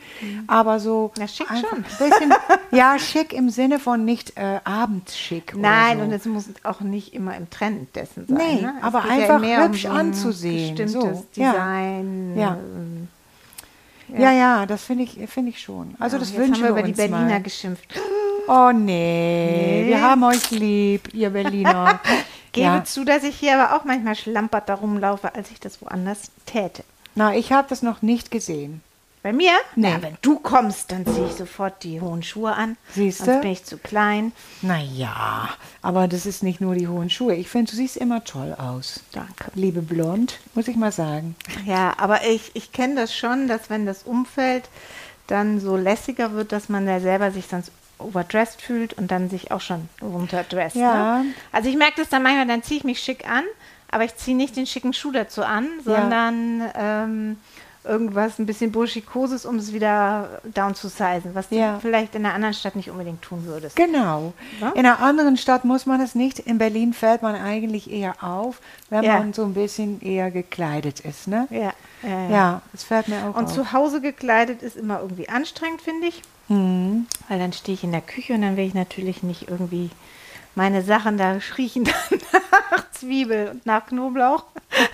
aber 0.48 0.80
so 0.80 1.12
Na, 1.20 1.28
schick 1.28 1.46
schon. 1.48 1.84
bisschen, 1.84 2.34
ja, 2.72 2.98
schick 2.98 3.34
im 3.34 3.50
Sinne 3.52 3.78
von 3.78 4.04
nicht 4.04 4.36
äh, 4.36 4.62
abendschick. 4.64 5.54
Nein, 5.56 5.98
oder 5.98 6.06
und 6.06 6.10
so. 6.10 6.16
es 6.16 6.26
muss 6.26 6.46
auch 6.64 6.82
nicht 6.82 7.14
immer 7.14 7.38
im 7.38 7.52
Trend 7.52 7.96
dessen 7.96 8.26
sein. 8.28 8.36
Nee, 8.38 8.62
ne? 8.64 8.74
Aber 8.82 9.06
ja 9.06 9.12
einfach 9.12 9.42
um 9.42 9.64
hübsch 9.68 9.84
so 9.84 9.90
ein 9.90 9.96
anzusehen, 9.96 10.76
Bestimmtes 10.76 10.94
so, 10.94 11.26
ja. 11.36 11.52
Design. 11.52 12.34
Ja. 12.36 12.56
ähm, 12.56 12.95
Ja, 14.10 14.32
ja, 14.32 14.66
das 14.66 14.84
finde 14.84 15.04
ich, 15.04 15.18
finde 15.30 15.50
ich 15.50 15.60
schon. 15.62 15.96
Also 16.00 16.18
ja, 16.18 16.20
das 16.20 16.34
wünschen 16.36 16.58
wir 16.64 16.64
wir 16.64 16.70
über 16.70 16.84
die 16.84 16.94
Berliner 16.94 17.26
mal. 17.26 17.42
geschimpft. 17.42 17.86
Oh 18.48 18.72
nee, 18.72 19.82
Nee. 19.82 19.88
wir 19.88 20.02
haben 20.04 20.24
euch 20.24 20.52
lieb, 20.52 21.12
ihr 21.16 21.32
Berliner. 21.32 22.00
Gebe 22.52 22.66
ja. 22.68 22.84
zu, 22.84 23.04
dass 23.04 23.24
ich 23.24 23.36
hier 23.38 23.60
aber 23.60 23.76
auch 23.76 23.86
manchmal 23.86 24.14
schlampert 24.16 24.70
da 24.70 24.76
rumlaufe, 24.76 25.34
als 25.34 25.50
ich 25.50 25.60
das 25.60 25.82
woanders 25.82 26.30
täte. 26.46 26.84
Na, 27.16 27.36
ich 27.36 27.52
habe 27.52 27.68
das 27.68 27.82
noch 27.82 28.04
nicht 28.04 28.30
gesehen. 28.30 28.82
Bei 29.25 29.34
mir? 29.34 29.53
Nee. 29.75 29.89
Na, 29.91 30.03
wenn 30.03 30.17
du 30.22 30.38
kommst, 30.38 30.91
dann 30.91 31.03
ziehe 31.03 31.25
ich 31.25 31.34
sofort 31.34 31.82
die 31.84 32.00
hohen 32.00 32.22
Schuhe 32.22 32.53
an. 32.53 32.77
Siehste? 32.94 33.25
Sonst 33.25 33.41
bin 33.41 33.51
ich 33.53 33.65
zu 33.65 33.79
klein. 33.79 34.34
Naja, 34.62 35.50
aber 35.82 36.08
das 36.08 36.27
ist 36.27 36.44
nicht 36.44 36.62
nur 36.62 36.75
die 36.75 36.88
hohen 36.88 37.10
Schuhe. 37.10 37.34
Ich 37.34 37.50
finde, 37.50 37.72
du 37.72 37.75
siehst 37.75 37.98
immer 37.98 38.24
toll 38.24 38.53
aus. 38.55 39.00
Danke. 39.13 39.46
Liebe 39.55 39.82
Blond, 39.82 40.38
muss 40.53 40.67
ich 40.67 40.75
mal 40.75 40.91
sagen. 40.91 41.36
Ja, 41.65 41.96
aber 41.98 42.24
ich, 42.24 42.51
ich 42.53 42.72
kenne 42.72 42.94
das 42.94 43.15
schon, 43.15 43.48
dass 43.48 43.72
wenn 43.72 43.88
das 43.88 44.03
Umfeld 44.03 44.70
dann 45.25 45.60
so 45.60 45.75
lässiger 45.75 46.34
wird, 46.34 46.51
dass 46.51 46.70
man 46.70 46.86
da 46.86 47.00
selber 47.00 47.32
sich 47.32 47.48
sonst 47.48 47.72
overdressed 47.98 48.62
fühlt 48.62 48.94
und 48.94 49.10
dann 49.10 49.32
sich 49.32 49.50
auch 49.50 49.62
schon 49.62 49.89
runterdresst. 50.03 50.75
Ja. 50.75 51.24
Ne? 51.24 51.34
Also 51.51 51.67
ich 51.67 51.77
merke 51.77 52.00
das 52.00 52.10
dann 52.10 52.22
manchmal, 52.22 52.46
dann 52.46 52.62
ziehe 52.62 52.77
ich 52.77 52.84
mich 52.84 53.00
schick 53.00 53.27
an, 53.27 53.44
aber 53.89 54.03
ich 54.03 54.15
ziehe 54.17 54.38
nicht 54.38 54.55
den 54.55 54.67
schicken 54.67 54.94
Schuh 54.94 55.12
dazu 55.12 55.44
an, 55.44 55.67
Ja. 55.84 55.96
sondern 56.00 56.72
ähm, 56.75 57.38
irgendwas 57.86 58.39
ein 58.39 58.46
bisschen 58.46 58.72
burschikoses, 58.72 59.46
um 59.46 59.56
es 59.58 59.72
wieder 59.74 60.42
down 60.54 60.75
zu 60.75 60.88
sizen, 60.88 61.34
was 61.34 61.48
Ja. 61.50 61.75
du 61.75 61.82
vielleicht 61.82 62.15
in 62.15 62.25
einer 62.25 62.34
anderen 62.34 62.54
Stadt 62.54 62.75
nicht 62.75 62.89
unbedingt 62.89 63.22
tun 63.22 63.46
würdest. 63.46 63.75
Genau. 63.75 64.34
Ja? 64.60 64.70
In 64.72 64.80
einer 64.86 65.00
anderen 65.01 65.38
Stadt 65.38 65.63
muss 65.65 65.86
man 65.86 66.01
es 66.01 66.15
nicht. 66.15 66.39
In 66.39 66.58
Berlin 66.58 66.94
fällt 66.94 67.22
man 67.22 67.36
eigentlich 67.36 67.92
eher 67.92 68.24
auf, 68.24 68.60
wenn 68.89 69.04
Ja. 69.04 69.20
man 69.20 69.34
so 69.34 69.44
ein 69.44 69.54
bisschen 69.54 70.01
eher 70.01 70.32
gekleidet 70.32 71.00
ist. 71.01 71.27
Ne? 71.27 71.48
Ja, 71.50 71.74
ja, 72.30 72.62
das 72.72 72.84
fällt 72.84 73.08
mir 73.08 73.18
auch 73.30 73.36
Und 73.36 73.46
auf. 73.46 73.54
zu 73.54 73.72
Hause 73.74 74.01
gekleidet 74.01 74.62
ist 74.62 74.75
immer 74.77 75.00
irgendwie 75.01 75.30
anstrengend, 75.30 75.82
finde 75.82 76.08
ich. 76.08 76.22
Mhm. 76.48 77.08
Weil 77.27 77.39
dann 77.39 77.54
stehe 77.54 77.74
ich 77.74 77.84
in 77.84 77.92
der 77.92 78.01
Küche 78.01 78.34
und 78.34 78.42
dann 78.42 78.58
will 78.58 78.65
ich 78.68 78.74
natürlich 78.75 79.24
nicht 79.24 79.48
irgendwie 79.50 79.89
meine 80.56 80.82
Sachen 80.82 81.18
da 81.18 81.38
riechen 81.58 81.84
dann 82.12 82.20
nach 82.72 82.92
Zwiebel 82.92 83.50
und 83.50 83.66
nach 83.66 83.86
Knoblauch. 83.88 84.46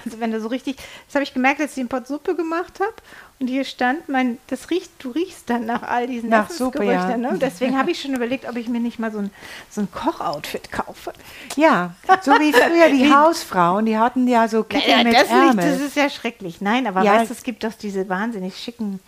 Also 0.05 0.19
wenn 0.19 0.31
du 0.31 0.39
so 0.41 0.47
richtig, 0.47 0.75
das 1.07 1.15
habe 1.15 1.23
ich 1.23 1.33
gemerkt, 1.33 1.61
als 1.61 1.71
ich 1.71 1.75
den 1.75 1.87
Pott 1.87 2.07
Suppe 2.07 2.35
gemacht 2.35 2.79
habe 2.79 2.93
und 3.39 3.47
hier 3.47 3.63
stand, 3.63 4.07
mein, 4.09 4.37
das 4.47 4.69
riecht, 4.69 4.91
du 4.99 5.09
riechst 5.09 5.49
dann 5.49 5.65
nach 5.65 5.81
all 5.83 6.05
diesen 6.07 6.29
Nach 6.29 6.49
Suppe, 6.49 6.83
ja. 6.85 7.17
Ne? 7.17 7.37
Deswegen 7.41 7.77
habe 7.77 7.89
ich 7.91 7.99
schon 8.01 8.13
überlegt, 8.13 8.47
ob 8.47 8.55
ich 8.57 8.67
mir 8.67 8.79
nicht 8.79 8.99
mal 8.99 9.11
so 9.11 9.17
ein, 9.19 9.31
so 9.71 9.81
ein 9.81 9.91
Kochoutfit 9.91 10.71
kaufe. 10.71 11.13
Ja, 11.55 11.95
so 12.21 12.31
wie 12.33 12.53
früher 12.53 12.89
die 12.89 13.11
Hausfrauen, 13.15 13.85
die 13.87 13.97
hatten 13.97 14.27
ja 14.27 14.47
so 14.47 14.63
Kittel 14.63 14.89
Ja, 14.91 15.03
mit 15.03 15.13
das, 15.13 15.23
nicht, 15.23 15.31
Ärmel. 15.31 15.71
das 15.71 15.81
ist 15.81 15.95
ja 15.95 16.09
schrecklich. 16.09 16.61
Nein, 16.61 16.85
aber 16.85 17.01
Ja. 17.03 17.13
weißt 17.15 17.31
du, 17.31 17.33
es 17.33 17.41
gibt 17.43 17.63
doch 17.63 17.73
diese 17.73 18.07
wahnsinnig 18.09 18.57
schicken 18.57 18.99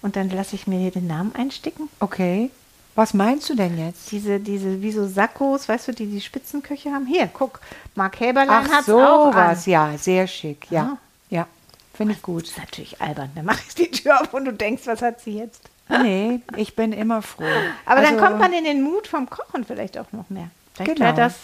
und 0.00 0.16
dann 0.16 0.30
lasse 0.30 0.54
ich 0.56 0.66
mir 0.66 0.78
hier 0.78 0.90
den 0.92 1.06
Namen 1.06 1.34
einsticken. 1.34 1.88
okay. 2.00 2.50
Was 2.94 3.14
meinst 3.14 3.48
du 3.48 3.54
denn 3.54 3.78
jetzt? 3.78 4.10
Diese, 4.12 4.38
diese, 4.38 4.82
wie 4.82 4.92
so 4.92 5.06
Sakkos, 5.08 5.68
weißt 5.68 5.88
du, 5.88 5.92
die 5.92 6.06
die 6.06 6.20
Spitzenköche 6.20 6.92
haben. 6.92 7.06
Hier, 7.06 7.26
guck, 7.32 7.60
Mark 7.94 8.20
Häberlein 8.20 8.70
hat 8.70 8.82
es 8.82 8.90
auch 8.90 9.32
sowas, 9.32 9.66
an. 9.66 9.70
ja, 9.72 9.98
sehr 9.98 10.26
schick, 10.26 10.66
ja. 10.70 10.92
Ah. 10.94 10.98
Ja, 11.30 11.46
finde 11.94 12.12
ich 12.12 12.18
Das 12.18 12.22
gut. 12.24 12.44
ist 12.44 12.58
natürlich 12.58 13.00
albern. 13.00 13.30
Dann 13.34 13.46
mache 13.46 13.62
ich 13.66 13.74
die 13.74 13.90
Tür 13.90 14.20
auf 14.20 14.34
und 14.34 14.44
du 14.44 14.52
denkst, 14.52 14.82
was 14.86 15.00
hat 15.00 15.20
sie 15.22 15.38
jetzt? 15.38 15.62
Nee, 15.88 16.40
ich 16.56 16.76
bin 16.76 16.92
immer 16.92 17.22
froh. 17.22 17.44
Aber 17.86 18.02
dann 18.02 18.14
Also, 18.14 18.26
kommt 18.26 18.38
man 18.38 18.52
in 18.52 18.64
den 18.64 18.82
Mut 18.82 19.06
vom 19.06 19.28
Kochen 19.28 19.64
vielleicht 19.64 19.96
auch 19.98 20.10
noch 20.12 20.28
mehr. 20.30 20.50
Vielleicht 20.74 20.96
Genau. 20.96 21.06
wäre 21.06 21.16
das 21.16 21.34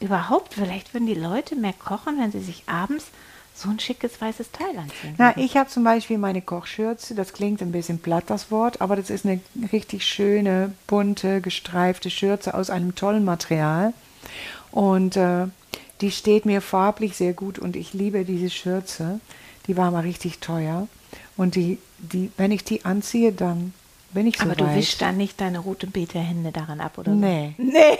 überhaupt, 0.00 0.54
vielleicht 0.54 0.94
würden 0.94 1.06
die 1.06 1.14
Leute 1.14 1.56
mehr 1.56 1.72
kochen, 1.72 2.18
wenn 2.20 2.30
sie 2.32 2.40
sich 2.40 2.62
abends 2.68 3.06
so 3.56 3.70
ein 3.70 3.78
schickes 3.80 4.20
weißes 4.20 4.50
Teil 4.52 4.76
anziehen. 4.76 5.14
Na, 5.16 5.36
ich 5.36 5.56
habe 5.56 5.70
zum 5.70 5.82
Beispiel 5.84 6.18
meine 6.18 6.42
Kochschürze, 6.42 7.14
das 7.14 7.32
klingt 7.32 7.62
ein 7.62 7.72
bisschen 7.72 7.98
platt, 7.98 8.24
das 8.28 8.50
Wort, 8.50 8.80
aber 8.82 8.96
das 8.96 9.08
ist 9.10 9.24
eine 9.24 9.40
richtig 9.72 10.04
schöne, 10.06 10.72
bunte, 10.86 11.40
gestreifte 11.40 12.10
Schürze 12.10 12.54
aus 12.54 12.68
einem 12.70 12.94
tollen 12.94 13.24
Material. 13.24 13.92
Und 14.72 15.16
äh, 15.16 15.46
die 16.02 16.10
steht 16.10 16.44
mir 16.44 16.60
farblich 16.60 17.16
sehr 17.16 17.32
gut 17.32 17.58
und 17.58 17.76
ich 17.76 17.94
liebe 17.94 18.24
diese 18.26 18.50
Schürze. 18.50 19.20
Die 19.66 19.76
war 19.76 19.90
mal 19.90 20.00
richtig 20.00 20.38
teuer. 20.40 20.86
Und 21.38 21.54
die, 21.54 21.78
die, 21.98 22.30
wenn 22.36 22.52
ich 22.52 22.62
die 22.64 22.84
anziehe, 22.84 23.32
dann 23.32 23.72
bin 24.12 24.26
ich 24.26 24.36
so 24.36 24.44
Aber 24.44 24.54
du 24.54 24.64
weit. 24.66 24.76
wischst 24.76 25.00
dann 25.00 25.16
nicht 25.16 25.40
deine 25.40 25.60
rote 25.60 25.86
Beete-Hände 25.86 26.52
daran 26.52 26.80
ab, 26.80 26.98
oder 26.98 27.12
Nee. 27.12 27.54
so? 27.56 27.62
Nee. 27.64 27.98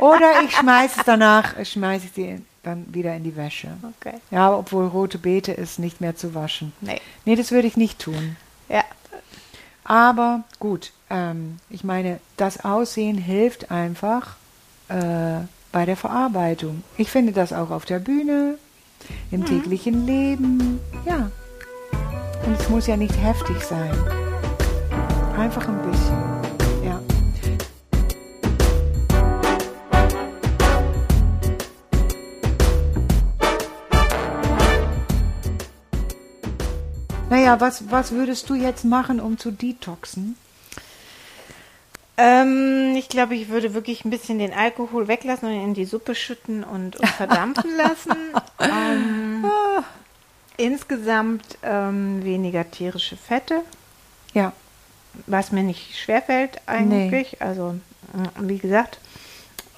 Oder 0.00 0.42
ich 0.44 0.54
schmeiße 0.56 1.00
es 1.00 1.04
danach, 1.04 1.54
schmeiße 1.64 2.06
ich 2.06 2.12
die 2.12 2.38
dann 2.62 2.92
wieder 2.94 3.14
in 3.16 3.24
die 3.24 3.36
Wäsche. 3.36 3.68
Okay. 4.00 4.14
Ja, 4.30 4.54
obwohl 4.54 4.86
rote 4.86 5.18
Beete 5.18 5.52
ist 5.52 5.78
nicht 5.78 6.00
mehr 6.00 6.16
zu 6.16 6.34
waschen. 6.34 6.72
Nee. 6.80 7.00
Nee, 7.24 7.36
das 7.36 7.50
würde 7.50 7.66
ich 7.68 7.76
nicht 7.76 7.98
tun. 7.98 8.36
Ja. 8.68 8.84
Aber 9.84 10.44
gut, 10.60 10.92
ähm, 11.10 11.58
ich 11.70 11.82
meine, 11.84 12.20
das 12.36 12.64
Aussehen 12.64 13.18
hilft 13.18 13.70
einfach 13.70 14.36
äh, 14.88 15.40
bei 15.72 15.84
der 15.86 15.96
Verarbeitung. 15.96 16.84
Ich 16.96 17.10
finde 17.10 17.32
das 17.32 17.52
auch 17.52 17.70
auf 17.70 17.84
der 17.84 17.98
Bühne, 17.98 18.58
im 19.32 19.40
Mhm. 19.40 19.46
täglichen 19.46 20.06
Leben, 20.06 20.78
ja. 21.04 21.30
Und 22.46 22.60
es 22.60 22.68
muss 22.68 22.86
ja 22.86 22.96
nicht 22.96 23.16
heftig 23.20 23.60
sein. 23.64 23.90
Einfach 25.36 25.66
ein 25.66 25.82
bisschen, 25.90 26.41
Naja, 37.32 37.58
was, 37.60 37.90
was 37.90 38.12
würdest 38.12 38.50
du 38.50 38.54
jetzt 38.54 38.84
machen, 38.84 39.18
um 39.18 39.38
zu 39.38 39.52
detoxen? 39.52 40.36
Ähm, 42.18 42.94
ich 42.94 43.08
glaube, 43.08 43.34
ich 43.34 43.48
würde 43.48 43.72
wirklich 43.72 44.04
ein 44.04 44.10
bisschen 44.10 44.38
den 44.38 44.52
Alkohol 44.52 45.08
weglassen 45.08 45.48
und 45.48 45.54
in 45.54 45.72
die 45.72 45.86
Suppe 45.86 46.14
schütten 46.14 46.62
und, 46.62 46.96
und 46.96 47.08
verdampfen 47.08 47.74
lassen. 47.78 48.18
Ähm, 48.58 49.46
insgesamt 50.58 51.56
ähm, 51.62 52.22
weniger 52.22 52.70
tierische 52.70 53.16
Fette, 53.16 53.62
Ja, 54.34 54.52
was 55.26 55.52
mir 55.52 55.62
nicht 55.62 55.98
schwerfällt 55.98 56.60
eigentlich. 56.66 57.40
Also, 57.40 57.76
mm, 58.12 58.46
wie 58.46 58.58
gesagt, 58.58 58.98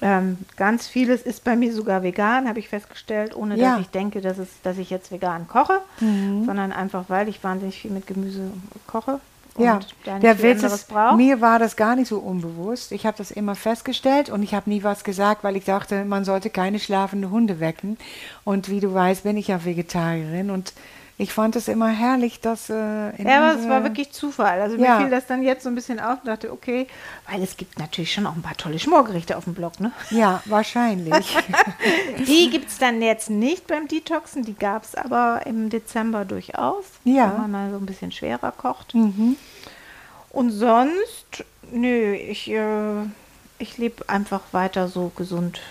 ähm, 0.01 0.37
ganz 0.57 0.87
vieles 0.87 1.21
ist 1.21 1.43
bei 1.43 1.55
mir 1.55 1.73
sogar 1.73 2.03
vegan, 2.03 2.47
habe 2.47 2.59
ich 2.59 2.67
festgestellt, 2.69 3.35
ohne 3.35 3.55
Ja. 3.57 3.71
dass 3.73 3.81
ich 3.81 3.89
denke, 3.89 4.21
dass, 4.21 4.37
es, 4.37 4.49
dass 4.63 4.77
ich 4.77 4.89
jetzt 4.89 5.11
vegan 5.11 5.47
koche, 5.47 5.79
Mhm. 6.01 6.45
sondern 6.45 6.71
einfach, 6.71 7.05
weil 7.07 7.27
ich 7.29 7.43
wahnsinnig 7.43 7.79
viel 7.81 7.91
mit 7.91 8.05
Gemüse 8.07 8.51
koche. 8.87 9.19
ja. 9.57 9.75
und 9.75 9.79
nicht 10.05 10.23
Der 10.23 10.41
Witz 10.43 10.63
ist, 10.63 10.89
brauche. 10.89 11.15
mir 11.15 11.39
war 11.39 11.59
das 11.59 11.77
gar 11.77 11.95
nicht 11.95 12.09
so 12.09 12.17
unbewusst. 12.19 12.91
Ich 12.91 13.05
habe 13.05 13.17
das 13.17 13.31
immer 13.31 13.55
festgestellt 13.55 14.29
und 14.29 14.43
ich 14.43 14.53
habe 14.53 14.69
nie 14.69 14.83
was 14.83 15.05
gesagt, 15.05 15.45
weil 15.45 15.55
ich 15.55 15.63
dachte, 15.63 16.03
man 16.03 16.25
sollte 16.25 16.49
keine 16.49 16.77
schlafenden 16.77 17.31
Hunde 17.31 17.61
wecken. 17.61 17.97
Und 18.43 18.67
wie 18.69 18.81
du 18.81 18.93
weißt, 18.93 19.23
bin 19.23 19.37
ich 19.37 19.47
ja 19.47 19.63
Vegetarierin 19.63 20.49
und 20.51 20.73
Ich 21.17 21.31
fand 21.31 21.55
es 21.55 21.69
immer 21.69 21.87
herrlich, 21.87 22.41
dass. 22.41 22.69
Äh, 22.69 22.73
Ja, 23.23 23.37
aber 23.51 23.59
es 23.59 23.69
war 23.69 23.83
wirklich 23.83 24.11
Zufall. 24.11 24.59
Also 24.61 24.75
Ja. 24.75 24.95
mir 24.95 25.01
fiel 25.03 25.09
das 25.09 25.25
dann 25.27 25.43
jetzt 25.43 25.63
so 25.63 25.69
ein 25.69 25.75
bisschen 25.75 25.99
auf 26.01 26.19
und 26.19 26.27
dachte, 26.27 26.51
okay, 26.51 26.87
weil 27.29 27.41
es 27.41 27.55
gibt 27.55 27.79
natürlich 27.79 28.11
schon 28.13 28.27
auch 28.27 28.35
ein 28.35 28.41
paar 28.41 28.57
tolle 28.57 28.79
Schmorgerichte 28.79 29.37
auf 29.37 29.45
dem 29.45 29.53
Blog, 29.53 29.79
ne? 29.79 29.93
Ja, 30.09 30.41
wahrscheinlich. 30.45 31.37
Die 32.27 32.49
gibt 32.49 32.69
es 32.69 32.79
dann 32.79 33.01
jetzt 33.01 33.29
nicht 33.29 33.65
beim 33.67 33.87
Detoxen, 33.87 34.43
die 34.43 34.55
gab 34.55 34.83
es 34.83 34.93
aber 34.95 35.41
im 35.45 35.69
Dezember 35.69 36.25
durchaus. 36.25 36.83
Ja. 37.05 37.31
Wenn 37.31 37.41
man 37.43 37.51
mal 37.51 37.71
so 37.71 37.77
ein 37.77 37.85
bisschen 37.85 38.11
schwerer 38.11 38.51
kocht. 38.51 38.93
mhm. 38.93 39.37
Und 40.31 40.51
sonst, 40.51 41.45
nö, 41.71 42.13
ich, 42.13 42.49
äh, 42.51 43.03
ich 43.57 43.77
lebe 43.77 44.09
einfach 44.09 44.41
weiter 44.51 44.89
so 44.89 45.13
gesund, 45.15 45.61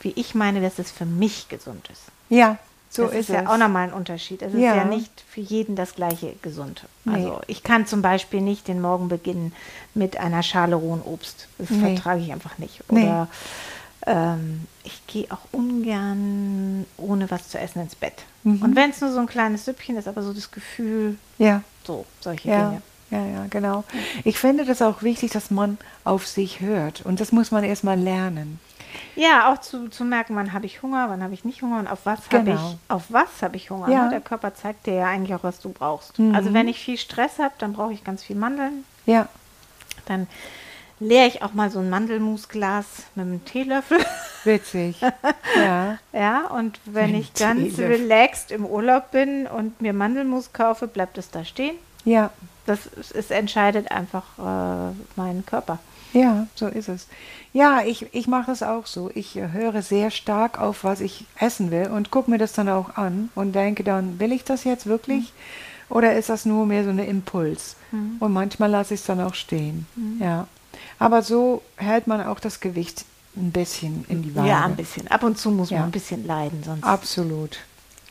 wie 0.00 0.12
ich 0.16 0.34
meine, 0.34 0.60
dass 0.60 0.78
es 0.78 0.90
für 0.90 1.06
mich 1.06 1.48
gesund 1.48 1.88
ist. 1.90 2.02
Ja, 2.28 2.58
so 2.88 3.02
das 3.04 3.12
ist, 3.12 3.18
ist, 3.20 3.28
ja 3.30 3.48
auch 3.48 3.58
nochmal 3.58 3.88
ein 3.88 3.92
Unterschied. 3.92 4.42
Es 4.42 4.54
ist 4.54 4.60
Ja. 4.60 4.74
ja 4.76 4.84
nicht 4.84 5.10
für 5.28 5.40
jeden 5.40 5.76
das 5.76 5.94
gleiche 5.94 6.34
gesund. 6.42 6.84
Nee. 7.04 7.14
Also 7.14 7.40
ich 7.46 7.62
kann 7.62 7.86
zum 7.86 8.00
Beispiel 8.02 8.40
nicht 8.40 8.68
den 8.68 8.80
Morgen 8.80 9.08
beginnen 9.08 9.52
mit 9.94 10.16
einer 10.18 10.42
Schale 10.42 10.76
rohen 10.76 11.02
Obst. 11.02 11.48
Das 11.58 11.70
Nee. 11.70 11.94
vertrage 11.96 12.20
ich 12.22 12.32
einfach 12.32 12.58
nicht. 12.58 12.82
Nee. 12.90 13.02
Oder 13.04 13.28
ähm, 14.06 14.66
ich 14.84 15.04
gehe 15.06 15.26
auch 15.30 15.40
ungern 15.52 16.86
ohne 16.96 17.30
was 17.30 17.48
zu 17.48 17.58
essen 17.58 17.80
ins 17.82 17.94
Bett. 17.96 18.24
Mhm. 18.44 18.62
Und 18.62 18.76
wenn 18.76 18.90
es 18.90 19.00
nur 19.00 19.12
so 19.12 19.18
ein 19.18 19.26
kleines 19.26 19.64
Süppchen 19.64 19.96
ist, 19.96 20.08
aber 20.08 20.22
so 20.22 20.32
das 20.32 20.50
Gefühl, 20.50 21.18
Ja, 21.38 21.62
so, 21.84 22.06
solche 22.20 22.48
ja. 22.48 22.68
Dinge. 22.68 22.82
Ja, 23.10 23.24
ja, 23.24 23.46
genau. 23.48 23.84
Ich 24.24 24.36
finde 24.38 24.64
das 24.64 24.82
auch 24.82 25.02
wichtig, 25.02 25.30
dass 25.30 25.52
man 25.52 25.78
auf 26.02 26.26
sich 26.26 26.60
hört. 26.60 27.02
Und 27.06 27.20
das 27.20 27.30
muss 27.30 27.52
man 27.52 27.62
erstmal 27.62 27.98
lernen. 27.98 28.58
Ja, 29.14 29.52
auch 29.52 29.58
zu, 29.58 29.88
zu 29.88 30.04
merken, 30.04 30.36
wann 30.36 30.52
habe 30.52 30.66
ich 30.66 30.82
Hunger, 30.82 31.08
wann 31.08 31.22
habe 31.22 31.34
ich 31.34 31.44
nicht 31.44 31.62
Hunger 31.62 31.78
und 31.78 31.86
auf 31.88 32.00
was 32.04 32.20
habe 32.32 32.44
Genau. 32.44 32.54
ich, 32.72 32.90
auf 32.90 33.04
was 33.08 33.42
habe 33.42 33.56
ich 33.56 33.70
Hunger. 33.70 33.88
Ja. 33.90 34.04
Ne? 34.04 34.10
Der 34.10 34.20
Körper 34.20 34.54
zeigt 34.54 34.86
dir 34.86 34.94
ja 34.94 35.06
eigentlich 35.06 35.34
auch, 35.34 35.42
was 35.44 35.60
du 35.60 35.70
brauchst. 35.70 36.18
Mhm. 36.18 36.34
Also 36.34 36.52
wenn 36.52 36.68
ich 36.68 36.78
viel 36.78 36.98
Stress 36.98 37.38
habe, 37.38 37.54
dann 37.58 37.72
brauche 37.72 37.92
ich 37.92 38.04
ganz 38.04 38.22
viel 38.22 38.36
Mandeln. 38.36 38.84
Ja, 39.06 39.28
Dann 40.06 40.26
leere 41.00 41.26
ich 41.26 41.42
auch 41.42 41.52
mal 41.52 41.70
so 41.70 41.78
ein 41.80 41.90
Mandelmusglas 41.90 42.86
mit 43.14 43.26
einem 43.26 43.44
Teelöffel. 43.44 43.98
witzig. 44.44 45.00
ja, 45.56 45.98
ja, 46.12 46.46
und 46.48 46.80
wenn 46.84 47.10
Ein 47.10 47.14
ich 47.16 47.34
ganz 47.34 47.60
Teelöffel. 47.76 47.86
relaxed 47.86 48.50
im 48.50 48.64
Urlaub 48.66 49.10
bin 49.10 49.46
und 49.46 49.80
mir 49.80 49.92
Mandelmus 49.92 50.52
kaufe, 50.52 50.86
bleibt 50.88 51.18
es 51.18 51.30
da 51.30 51.44
stehen. 51.44 51.76
ja, 52.04 52.30
Das 52.66 52.86
ist, 52.86 53.12
es 53.14 53.30
entscheidet 53.30 53.90
einfach 53.90 54.24
äh, 54.38 54.92
meinen 55.16 55.44
Körper. 55.46 55.78
Ja, 56.16 56.46
so 56.54 56.66
ist 56.66 56.88
es. 56.88 57.06
Ja, 57.52 57.82
ich, 57.84 58.06
ich 58.14 58.26
mache 58.26 58.50
es 58.52 58.62
auch 58.62 58.86
so. 58.86 59.10
Ich 59.14 59.36
äh, 59.36 59.48
höre 59.52 59.82
sehr 59.82 60.10
stark 60.10 60.58
auf, 60.60 60.82
was 60.84 61.00
ich 61.00 61.24
essen 61.38 61.70
will 61.70 61.88
und 61.88 62.10
gucke 62.10 62.30
mir 62.30 62.38
das 62.38 62.52
dann 62.52 62.68
auch 62.68 62.96
an 62.96 63.28
und 63.34 63.52
denke 63.54 63.84
dann, 63.84 64.18
will 64.18 64.32
ich 64.32 64.44
das 64.44 64.64
jetzt 64.64 64.86
wirklich? 64.86 65.32
Oder 65.88 66.14
ist 66.14 66.28
das 66.28 66.44
nur 66.46 66.66
mehr 66.66 66.82
so 66.84 66.90
ein 66.90 66.98
Impuls? 66.98 67.76
Und 68.18 68.32
manchmal 68.32 68.70
lasse 68.70 68.94
ich 68.94 69.00
es 69.00 69.06
dann 69.06 69.20
auch 69.20 69.34
stehen. 69.34 69.86
Ja. 70.18 70.48
Aber 70.98 71.22
so 71.22 71.62
hält 71.76 72.08
man 72.08 72.20
auch 72.26 72.40
das 72.40 72.58
Gewicht 72.58 73.04
ein 73.36 73.52
bisschen 73.52 74.04
in 74.08 74.22
die 74.22 74.34
Waage. 74.34 74.48
Ja, 74.48 74.64
ein 74.64 74.74
bisschen. 74.76 75.06
Ab 75.08 75.22
und 75.22 75.38
zu 75.38 75.50
muss 75.52 75.70
Ja. 75.70 75.78
man 75.78 75.88
ein 75.88 75.92
bisschen 75.92 76.26
leiden, 76.26 76.62
sonst. 76.64 76.82
Absolut. 76.82 77.58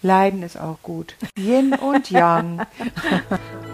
Leiden 0.01 0.41
ist 0.43 0.57
auch 0.57 0.77
gut. 0.83 1.15
Yin 1.37 1.73
und 1.73 2.09
Yang. 2.11 2.65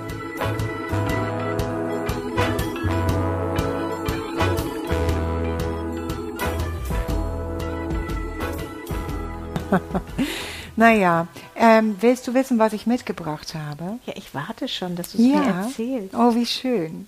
naja, 10.76 11.28
ähm, 11.56 11.96
willst 12.00 12.28
du 12.28 12.34
wissen, 12.34 12.60
was 12.60 12.74
ich 12.74 12.88
mitgebracht 12.88 13.56
habe? 13.56 14.00
Ja, 14.06 14.14
ich 14.16 14.34
warte 14.34 14.68
schon, 14.68 14.96
dass 14.96 15.12
du 15.12 15.18
es 15.18 15.24
mir 15.24 15.42
erzählst. 15.42 16.16
Oh, 16.16 16.36
wie 16.36 16.46
schön. 16.46 17.08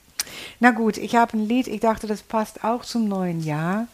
Na 0.59 0.71
gut, 0.71 0.97
ich 0.97 1.15
habe 1.15 1.37
ein 1.37 1.47
Lied, 1.47 1.67
ich 1.67 1.81
dachte, 1.81 2.07
das 2.07 2.21
passt 2.21 2.63
auch 2.63 2.83
zum 2.83 3.07
neuen 3.07 3.43
Jahr. 3.43 3.87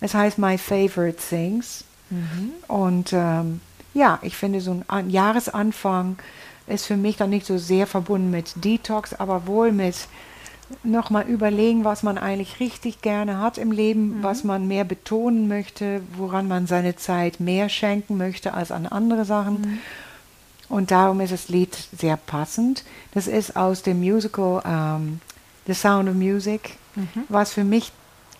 Es 0.00 0.14
heißt 0.14 0.38
My 0.38 0.58
Favorite 0.58 1.18
Things. 1.18 1.84
Mhm. 2.10 2.52
Und 2.68 3.12
ähm, 3.12 3.60
ja, 3.94 4.18
ich 4.22 4.36
finde, 4.36 4.60
so 4.60 4.72
ein 4.72 4.84
An 4.88 5.10
Jahresanfang 5.10 6.18
ist 6.66 6.86
für 6.86 6.96
mich 6.96 7.16
dann 7.16 7.30
nicht 7.30 7.46
so 7.46 7.58
sehr 7.58 7.86
verbunden 7.86 8.30
mit 8.30 8.64
Detox, 8.64 9.14
aber 9.14 9.46
wohl 9.46 9.72
mit 9.72 9.96
nochmal 10.82 11.26
überlegen, 11.26 11.84
was 11.84 12.02
man 12.02 12.18
eigentlich 12.18 12.60
richtig 12.60 13.02
gerne 13.02 13.38
hat 13.40 13.58
im 13.58 13.72
Leben, 13.72 14.22
was 14.22 14.44
man 14.44 14.66
mehr 14.66 14.84
betonen 14.84 15.48
möchte, 15.48 16.02
woran 16.16 16.48
man 16.48 16.66
seine 16.66 16.96
Zeit 16.96 17.40
mehr 17.40 17.68
schenken 17.68 18.16
möchte 18.16 18.54
als 18.54 18.70
an 18.70 18.86
andere 18.86 19.24
Sachen. 19.24 19.80
Und 20.68 20.90
darum 20.90 21.20
ist 21.20 21.32
das 21.32 21.48
Lied 21.48 21.76
sehr 21.96 22.16
passend. 22.16 22.84
Das 23.12 23.28
ist 23.28 23.56
aus 23.56 23.82
dem 23.82 24.00
Musical 24.00 24.62
ähm, 24.66 25.20
The 25.66 25.74
Sound 25.74 26.08
of 26.08 26.14
Music, 26.14 26.76
was 27.28 27.52
für 27.52 27.64
mich 27.64 27.92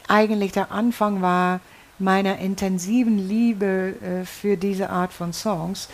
eigentlich 0.08 0.52
der 0.52 0.72
Anfang 0.72 1.22
war 1.22 1.60
meiner 1.98 2.38
intensiven 2.38 3.28
Liebe 3.28 3.94
äh, 4.02 4.24
für 4.24 4.56
diese 4.56 4.90
Art 4.90 5.12
von 5.12 5.32
Songs, 5.32 5.88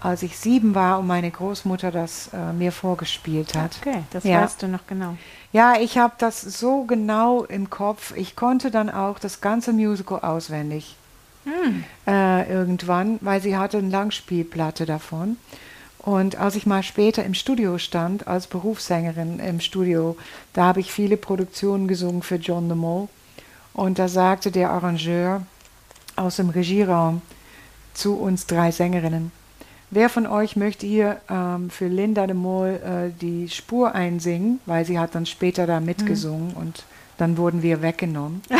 als 0.00 0.22
ich 0.22 0.38
sieben 0.38 0.74
war 0.74 0.98
und 0.98 1.06
meine 1.06 1.30
Großmutter 1.30 1.90
das 1.90 2.30
äh, 2.32 2.52
mir 2.52 2.72
vorgespielt 2.72 3.54
hat. 3.54 3.78
Okay, 3.80 4.02
das 4.10 4.24
Ja. 4.24 4.42
weißt 4.42 4.62
du 4.62 4.68
noch 4.68 4.86
genau. 4.86 5.16
Ja, 5.52 5.74
ich 5.80 5.96
habe 5.98 6.14
das 6.18 6.40
so 6.42 6.84
genau 6.84 7.44
im 7.44 7.70
Kopf. 7.70 8.12
Ich 8.16 8.36
konnte 8.36 8.70
dann 8.70 8.90
auch 8.90 9.18
das 9.18 9.40
ganze 9.40 9.72
Musical 9.72 10.20
auswendig. 10.20 10.96
Äh, 12.06 12.50
irgendwann, 12.50 13.18
weil 13.20 13.40
sie 13.40 13.56
hatte 13.56 13.78
eine 13.78 13.88
Langspielplatte 13.88 14.84
davon. 14.84 15.36
Und 15.98 16.36
als 16.36 16.56
ich 16.56 16.66
mal 16.66 16.82
später 16.82 17.24
im 17.24 17.34
Studio 17.34 17.78
stand, 17.78 18.26
als 18.28 18.46
Berufssängerin 18.46 19.38
im 19.38 19.60
Studio, 19.60 20.16
da 20.52 20.64
habe 20.64 20.80
ich 20.80 20.92
viele 20.92 21.16
Produktionen 21.16 21.88
gesungen 21.88 22.22
für 22.22 22.36
John 22.36 22.68
de 22.68 22.76
Mol. 22.76 23.08
Und 23.72 23.98
da 23.98 24.08
sagte 24.08 24.50
der 24.50 24.70
Arrangeur 24.70 25.42
aus 26.16 26.36
dem 26.36 26.50
Regieraum 26.50 27.22
zu 27.94 28.16
uns 28.16 28.46
drei 28.46 28.70
Sängerinnen, 28.70 29.32
wer 29.90 30.08
von 30.08 30.26
euch 30.26 30.56
möchte 30.56 30.86
hier 30.86 31.20
ähm, 31.30 31.70
für 31.70 31.86
Linda 31.88 32.26
de 32.26 32.34
Mol 32.36 32.80
äh, 32.84 33.10
die 33.20 33.48
Spur 33.48 33.94
einsingen, 33.94 34.60
weil 34.66 34.84
sie 34.84 34.98
hat 34.98 35.14
dann 35.14 35.26
später 35.26 35.66
da 35.66 35.80
mitgesungen 35.80 36.52
und 36.54 36.84
dann 37.18 37.36
wurden 37.36 37.62
wir 37.62 37.82
weggenommen. 37.82 38.42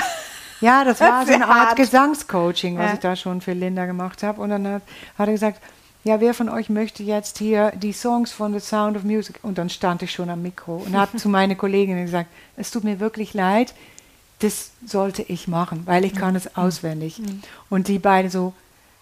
Ja, 0.62 0.85
das 0.85 1.01
war 1.01 1.27
so 1.27 1.35
eine 1.35 1.47
Art 1.49 1.69
hart. 1.69 1.77
Gesangscoaching, 1.77 2.79
was 2.79 2.87
Ja. 2.87 2.95
ich 2.95 3.01
da 3.01 3.15
schon 3.15 3.43
für 3.43 3.53
Linda 3.53 3.85
gemacht 3.85 4.23
habe. 4.23 4.41
Und 4.41 4.49
dann 4.49 4.67
hat, 4.67 4.83
hat 5.19 5.29
er 5.29 5.33
gesagt, 5.35 5.61
ja, 6.03 6.19
wer 6.21 6.33
von 6.33 6.49
euch 6.49 6.71
möchte 6.71 7.03
jetzt 7.03 7.37
hier 7.37 7.73
die 7.73 7.93
Songs 7.93 8.33
von 8.33 8.55
The 8.55 8.61
Sound 8.61 8.97
of 8.97 9.03
Music? 9.05 9.39
Und 9.43 9.59
dann 9.59 9.69
stand 9.69 10.01
ich 10.01 10.12
schon 10.12 10.31
am 10.31 10.41
Mikro 10.41 10.77
und 10.77 10.97
habe 10.97 11.17
zu 11.19 11.29
meiner 11.29 11.57
Kollegin 11.57 12.03
gesagt, 12.03 12.31
es 12.57 12.71
tut 12.71 12.85
mir 12.85 13.01
wirklich 13.01 13.35
leid, 13.35 13.75
das 14.39 14.71
sollte 14.87 15.23
ich 15.23 15.47
machen, 15.47 15.83
weil 15.85 16.07
ich 16.07 16.15
kann 16.15 16.35
es 16.37 16.57
auswendig. 16.57 17.21
Und 17.69 17.89
die 17.89 17.99
beiden 17.99 18.31
so, 18.31 18.55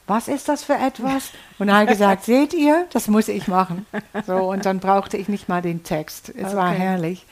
was 0.07 0.29
ist 0.29 0.49
das 0.49 0.65
für 0.65 0.75
etwas? 0.75 1.31
Und 1.59 1.69
er 1.69 1.77
hat 1.79 1.89
gesagt, 1.89 2.25
seht 2.27 2.53
ihr, 2.55 2.87
das 2.93 3.09
muss 3.09 3.29
ich 3.29 3.49
machen. 3.49 3.87
So, 4.27 4.51
und 4.51 4.65
dann 4.67 4.81
brauchte 4.81 5.17
ich 5.17 5.29
nicht 5.29 5.49
mal 5.49 5.63
den 5.63 5.83
Text. 5.83 6.31
Es 6.37 6.55
war 6.55 6.71
Okay. 6.71 6.79
herrlich. 6.79 7.27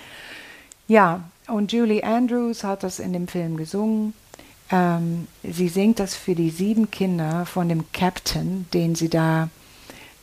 Ja, 0.88 1.24
und 1.48 1.72
Julie 1.72 2.02
Andrews 2.04 2.64
hat 2.64 2.82
das 2.82 2.98
in 2.98 3.12
dem 3.12 3.28
Film 3.28 3.56
gesungen. 3.56 4.14
Ähm, 4.70 5.26
sie 5.42 5.68
singt 5.68 5.98
das 5.98 6.14
für 6.14 6.34
die 6.34 6.50
sieben 6.50 6.90
Kinder 6.90 7.44
von 7.46 7.68
dem 7.68 7.84
Captain, 7.92 8.66
den 8.72 8.94
sie 8.94 9.08
da 9.08 9.48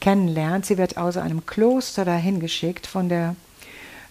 kennenlernt. 0.02 0.66
Sie 0.66 0.78
wird 0.78 0.98
aus 0.98 1.18
einem 1.18 1.46
Kloster 1.46 2.06
dahin 2.06 2.40
geschickt 2.40 2.88
von 2.88 3.10
der 3.10 3.36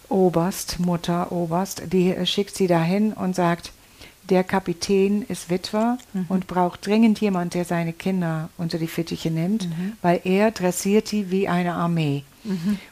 Oberst, 0.07 0.79
Mutter 0.79 1.31
Oberst. 1.31 1.83
Die 1.91 2.15
schickt 2.25 2.55
sie 2.55 2.67
dahin 2.67 3.13
und 3.13 3.35
sagt, 3.35 3.71
der 4.29 4.43
Kapitän 4.43 5.23
ist 5.23 5.49
Witwer 5.49 5.97
und 6.29 6.47
braucht 6.47 6.85
dringend 6.85 7.19
jemand, 7.19 7.53
der 7.53 7.65
seine 7.65 7.93
Kinder 7.93 8.49
unter 8.57 8.77
die 8.77 8.87
Fittiche 8.87 9.31
nimmt, 9.31 9.67
weil 10.01 10.21
er 10.23 10.51
dressiert 10.51 11.11
die 11.11 11.31
wie 11.31 11.47
eine 11.47 11.73
Armee. 11.73 12.23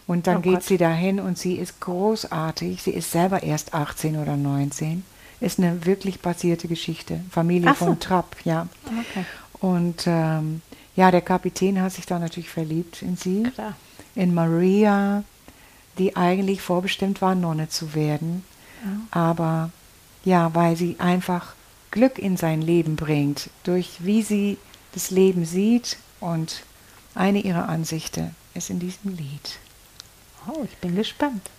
Und 0.08 0.28
dann 0.28 0.38
Oh 0.38 0.41
geht 0.41 0.54
Gott. 0.56 0.63
sie 0.63 0.78
dahin 0.78 1.19
und 1.19 1.38
sie 1.38 1.56
ist 1.56 1.80
großartig. 1.80 2.82
Sie 2.84 2.91
ist 2.91 3.12
selber 3.12 3.43
erst 3.43 3.73
18 3.73 4.17
oder 4.17 4.36
19. 4.36 5.04
Ist 5.39 5.60
eine 5.60 5.86
wirklich 5.86 6.19
basierte 6.19 6.67
Geschichte. 6.67 7.21
Familie 7.32 7.69
so. 7.69 7.86
von 7.86 8.00
Trapp, 8.00 8.36
ja. 8.43 8.67
Okay. 8.86 9.26
Und 9.60 10.04
ähm, 10.08 10.62
ja, 10.95 11.12
der 11.12 11.21
Kapitän 11.21 11.82
hat 11.82 11.93
sich 11.93 12.06
da 12.06 12.19
natürlich 12.19 12.50
verliebt 12.50 13.02
in 13.02 13.15
sie, 13.17 13.43
Klar. 13.43 13.76
in 14.15 14.34
Maria, 14.34 15.23
die 15.97 16.15
eigentlich 16.15 16.62
vorbestimmt 16.62 17.21
war, 17.21 17.36
Nonne 17.36 17.69
zu 17.69 17.93
werden. 17.95 18.43
Aber 19.12 19.71
ja, 20.27 20.53
weil 20.53 20.75
sie 20.75 20.97
einfach 20.99 21.53
Glück 21.89 22.19
in 22.19 22.35
sein 22.35 22.61
Leben 22.61 22.97
bringt, 22.97 23.49
durch 23.63 23.99
wie 23.99 24.21
sie 24.21 24.57
das 24.91 25.09
Leben 25.09 25.45
sieht 25.45 25.95
und 26.19 26.63
eine 27.15 27.39
ihrer 27.39 27.69
Ansichten 27.69 28.35
ist 28.53 28.69
in 28.69 28.79
diesem 28.79 29.15
Lied. 29.15 29.57
Oh, 30.45 30.65
ich 30.65 30.75
bin 30.79 30.97
gespannt. 30.97 31.49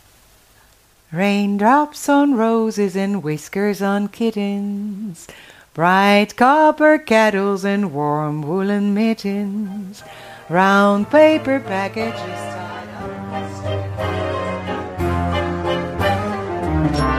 Raindrops 1.11 2.11
on 2.11 2.35
roses 2.35 2.95
and 2.95 3.25
whiskers 3.25 3.81
on 3.81 4.13
kittens, 4.13 5.27
bright 5.73 6.37
copper 6.37 6.99
kettles 6.99 7.65
and 7.65 7.95
warm 7.95 8.45
woolen 8.45 8.93
mittens, 8.93 10.05
round 10.51 11.09
paper 11.09 11.59
packages 11.61 12.21
tied 12.21 12.91
up. 17.03 17.18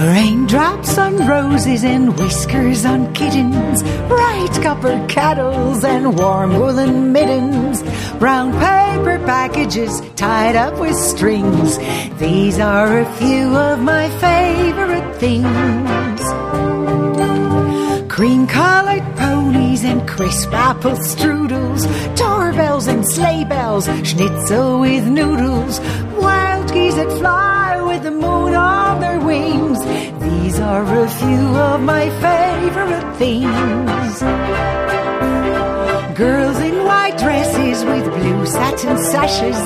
Raindrops 0.00 0.96
on 0.96 1.26
roses 1.26 1.84
and 1.84 2.18
whiskers 2.18 2.86
on 2.86 3.12
kittens, 3.12 3.82
bright 4.08 4.58
copper 4.62 5.06
kettles 5.08 5.84
and 5.84 6.18
warm 6.18 6.58
woolen 6.58 7.12
mittens, 7.12 7.82
brown 8.18 8.50
paper 8.52 9.18
packages 9.26 10.00
tied 10.16 10.56
up 10.56 10.78
with 10.80 10.96
strings. 10.96 11.76
These 12.18 12.58
are 12.58 13.00
a 13.00 13.12
few 13.16 13.54
of 13.54 13.80
my 13.80 14.08
favorite 14.20 15.16
things. 15.16 16.20
Cream 18.10 18.46
colored 18.46 19.04
ponies 19.16 19.84
and 19.84 20.08
crisp 20.08 20.50
apple 20.54 20.96
strudels, 20.96 21.84
doorbells 22.16 22.86
and 22.86 23.06
sleigh 23.06 23.44
bells, 23.44 23.84
schnitzel 24.02 24.80
with 24.80 25.06
noodles, 25.06 25.78
wild 26.16 26.72
geese 26.72 26.94
that 26.94 27.18
fly 27.18 27.82
with 27.82 28.02
the 28.02 28.10
moon 28.10 28.29
on 28.54 29.00
their 29.00 29.20
wings. 29.20 29.78
These 30.26 30.60
are 30.60 30.84
a 31.04 31.08
few 31.08 31.46
of 31.70 31.80
my 31.80 32.04
favorite 32.26 33.16
things. 33.16 34.12
Girls 36.16 36.58
in 36.58 36.76
white 36.84 37.16
dresses 37.18 37.84
with 37.84 38.04
blue 38.04 38.46
satin 38.46 38.98
sashes, 38.98 39.60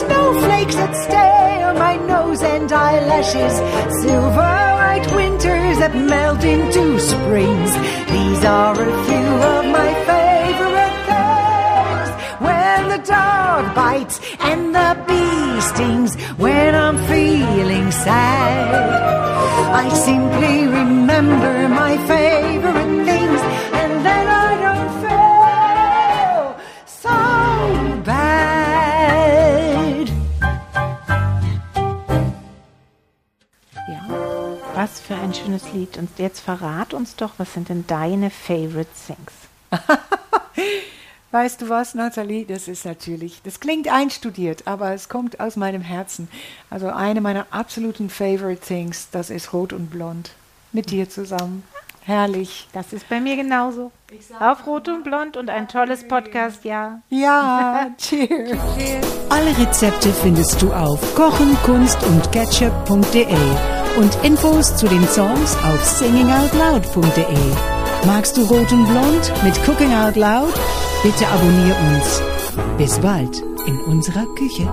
snowflakes 0.00 0.76
that 0.76 0.94
stay 1.06 1.62
on 1.68 1.74
my 1.78 1.96
nose 1.96 2.42
and 2.42 2.70
eyelashes, 2.72 3.54
silver 4.02 4.68
white 4.98 5.14
winters 5.14 5.78
that 5.82 5.94
melt 5.94 6.42
into 6.44 6.98
springs. 6.98 7.72
These 8.14 8.44
are 8.44 8.72
a 8.72 8.92
few 9.06 9.28
of 9.54 9.62
my 9.78 9.90
favorite 10.10 10.98
things. 11.10 12.08
When 12.46 12.80
the 12.94 13.00
dog 13.06 13.74
bites 13.74 14.20
and 14.40 14.74
the 14.74 14.90
bee 15.06 15.27
stings, 15.60 16.16
when 16.36 16.74
I'm 16.74 16.98
feeling 17.06 17.90
sad. 17.90 19.08
I 19.70 19.88
simply 19.90 20.66
remember 20.66 21.68
my 21.68 21.98
favorite 22.06 23.04
things 23.04 23.40
and 23.80 24.04
then 24.04 24.26
I 24.26 24.56
don't 24.66 24.90
feel 25.02 26.56
so 26.86 27.16
bad. 28.04 28.38
Ja, 33.88 34.02
was 34.74 35.00
für 35.00 35.14
ein 35.16 35.34
schönes 35.34 35.72
Lied. 35.72 35.98
Und 35.98 36.10
jetzt 36.18 36.40
verrat 36.40 36.94
uns 36.94 37.16
doch, 37.16 37.32
was 37.38 37.52
sind 37.52 37.68
denn 37.68 37.86
deine 37.86 38.30
Favorite 38.30 38.90
Things? 39.06 39.32
Weißt 41.30 41.60
du 41.60 41.68
was, 41.68 41.94
Nathalie? 41.94 42.46
Das 42.46 42.68
ist 42.68 42.86
natürlich, 42.86 43.42
das 43.42 43.60
klingt 43.60 43.88
einstudiert, 43.88 44.66
aber 44.66 44.94
es 44.94 45.10
kommt 45.10 45.40
aus 45.40 45.56
meinem 45.56 45.82
Herzen. 45.82 46.28
Also 46.70 46.88
eine 46.88 47.20
meiner 47.20 47.46
absoluten 47.50 48.08
Favorite 48.08 48.62
Things, 48.62 49.08
das 49.12 49.28
ist 49.28 49.52
Rot 49.52 49.74
und 49.74 49.90
Blond. 49.90 50.30
Mit 50.72 50.90
dir 50.90 51.10
zusammen. 51.10 51.64
Herrlich. 52.08 52.66
Das 52.72 52.94
ist 52.94 53.06
bei 53.10 53.20
mir 53.20 53.36
genauso. 53.36 53.92
Auf 54.40 54.66
Rot 54.66 54.88
und 54.88 55.04
Blond 55.04 55.36
und 55.36 55.50
ein 55.50 55.68
tolles 55.68 56.08
Podcast, 56.08 56.64
ja. 56.64 57.02
Ja, 57.10 57.88
cheers. 57.98 58.56
Alle 59.28 59.58
Rezepte 59.58 60.10
findest 60.10 60.62
du 60.62 60.72
auf 60.72 61.14
kochen, 61.14 61.54
kunst 61.64 62.02
und 62.04 62.32
ketchup.de 62.32 63.26
und 63.98 64.24
Infos 64.24 64.74
zu 64.76 64.88
den 64.88 65.06
Songs 65.08 65.54
auf 65.62 65.84
singingoutloud.de. 65.84 67.26
Magst 68.06 68.38
du 68.38 68.44
Rot 68.44 68.72
und 68.72 68.86
Blond 68.86 69.30
mit 69.44 69.58
Cooking 69.68 69.92
Out 69.92 70.16
Loud? 70.16 70.54
Bitte 71.02 71.28
abonnier 71.28 71.76
uns. 71.90 72.20
Bis 72.76 72.98
bald 72.98 73.40
in 73.66 73.80
unserer 73.82 74.26
Küche. 74.34 74.68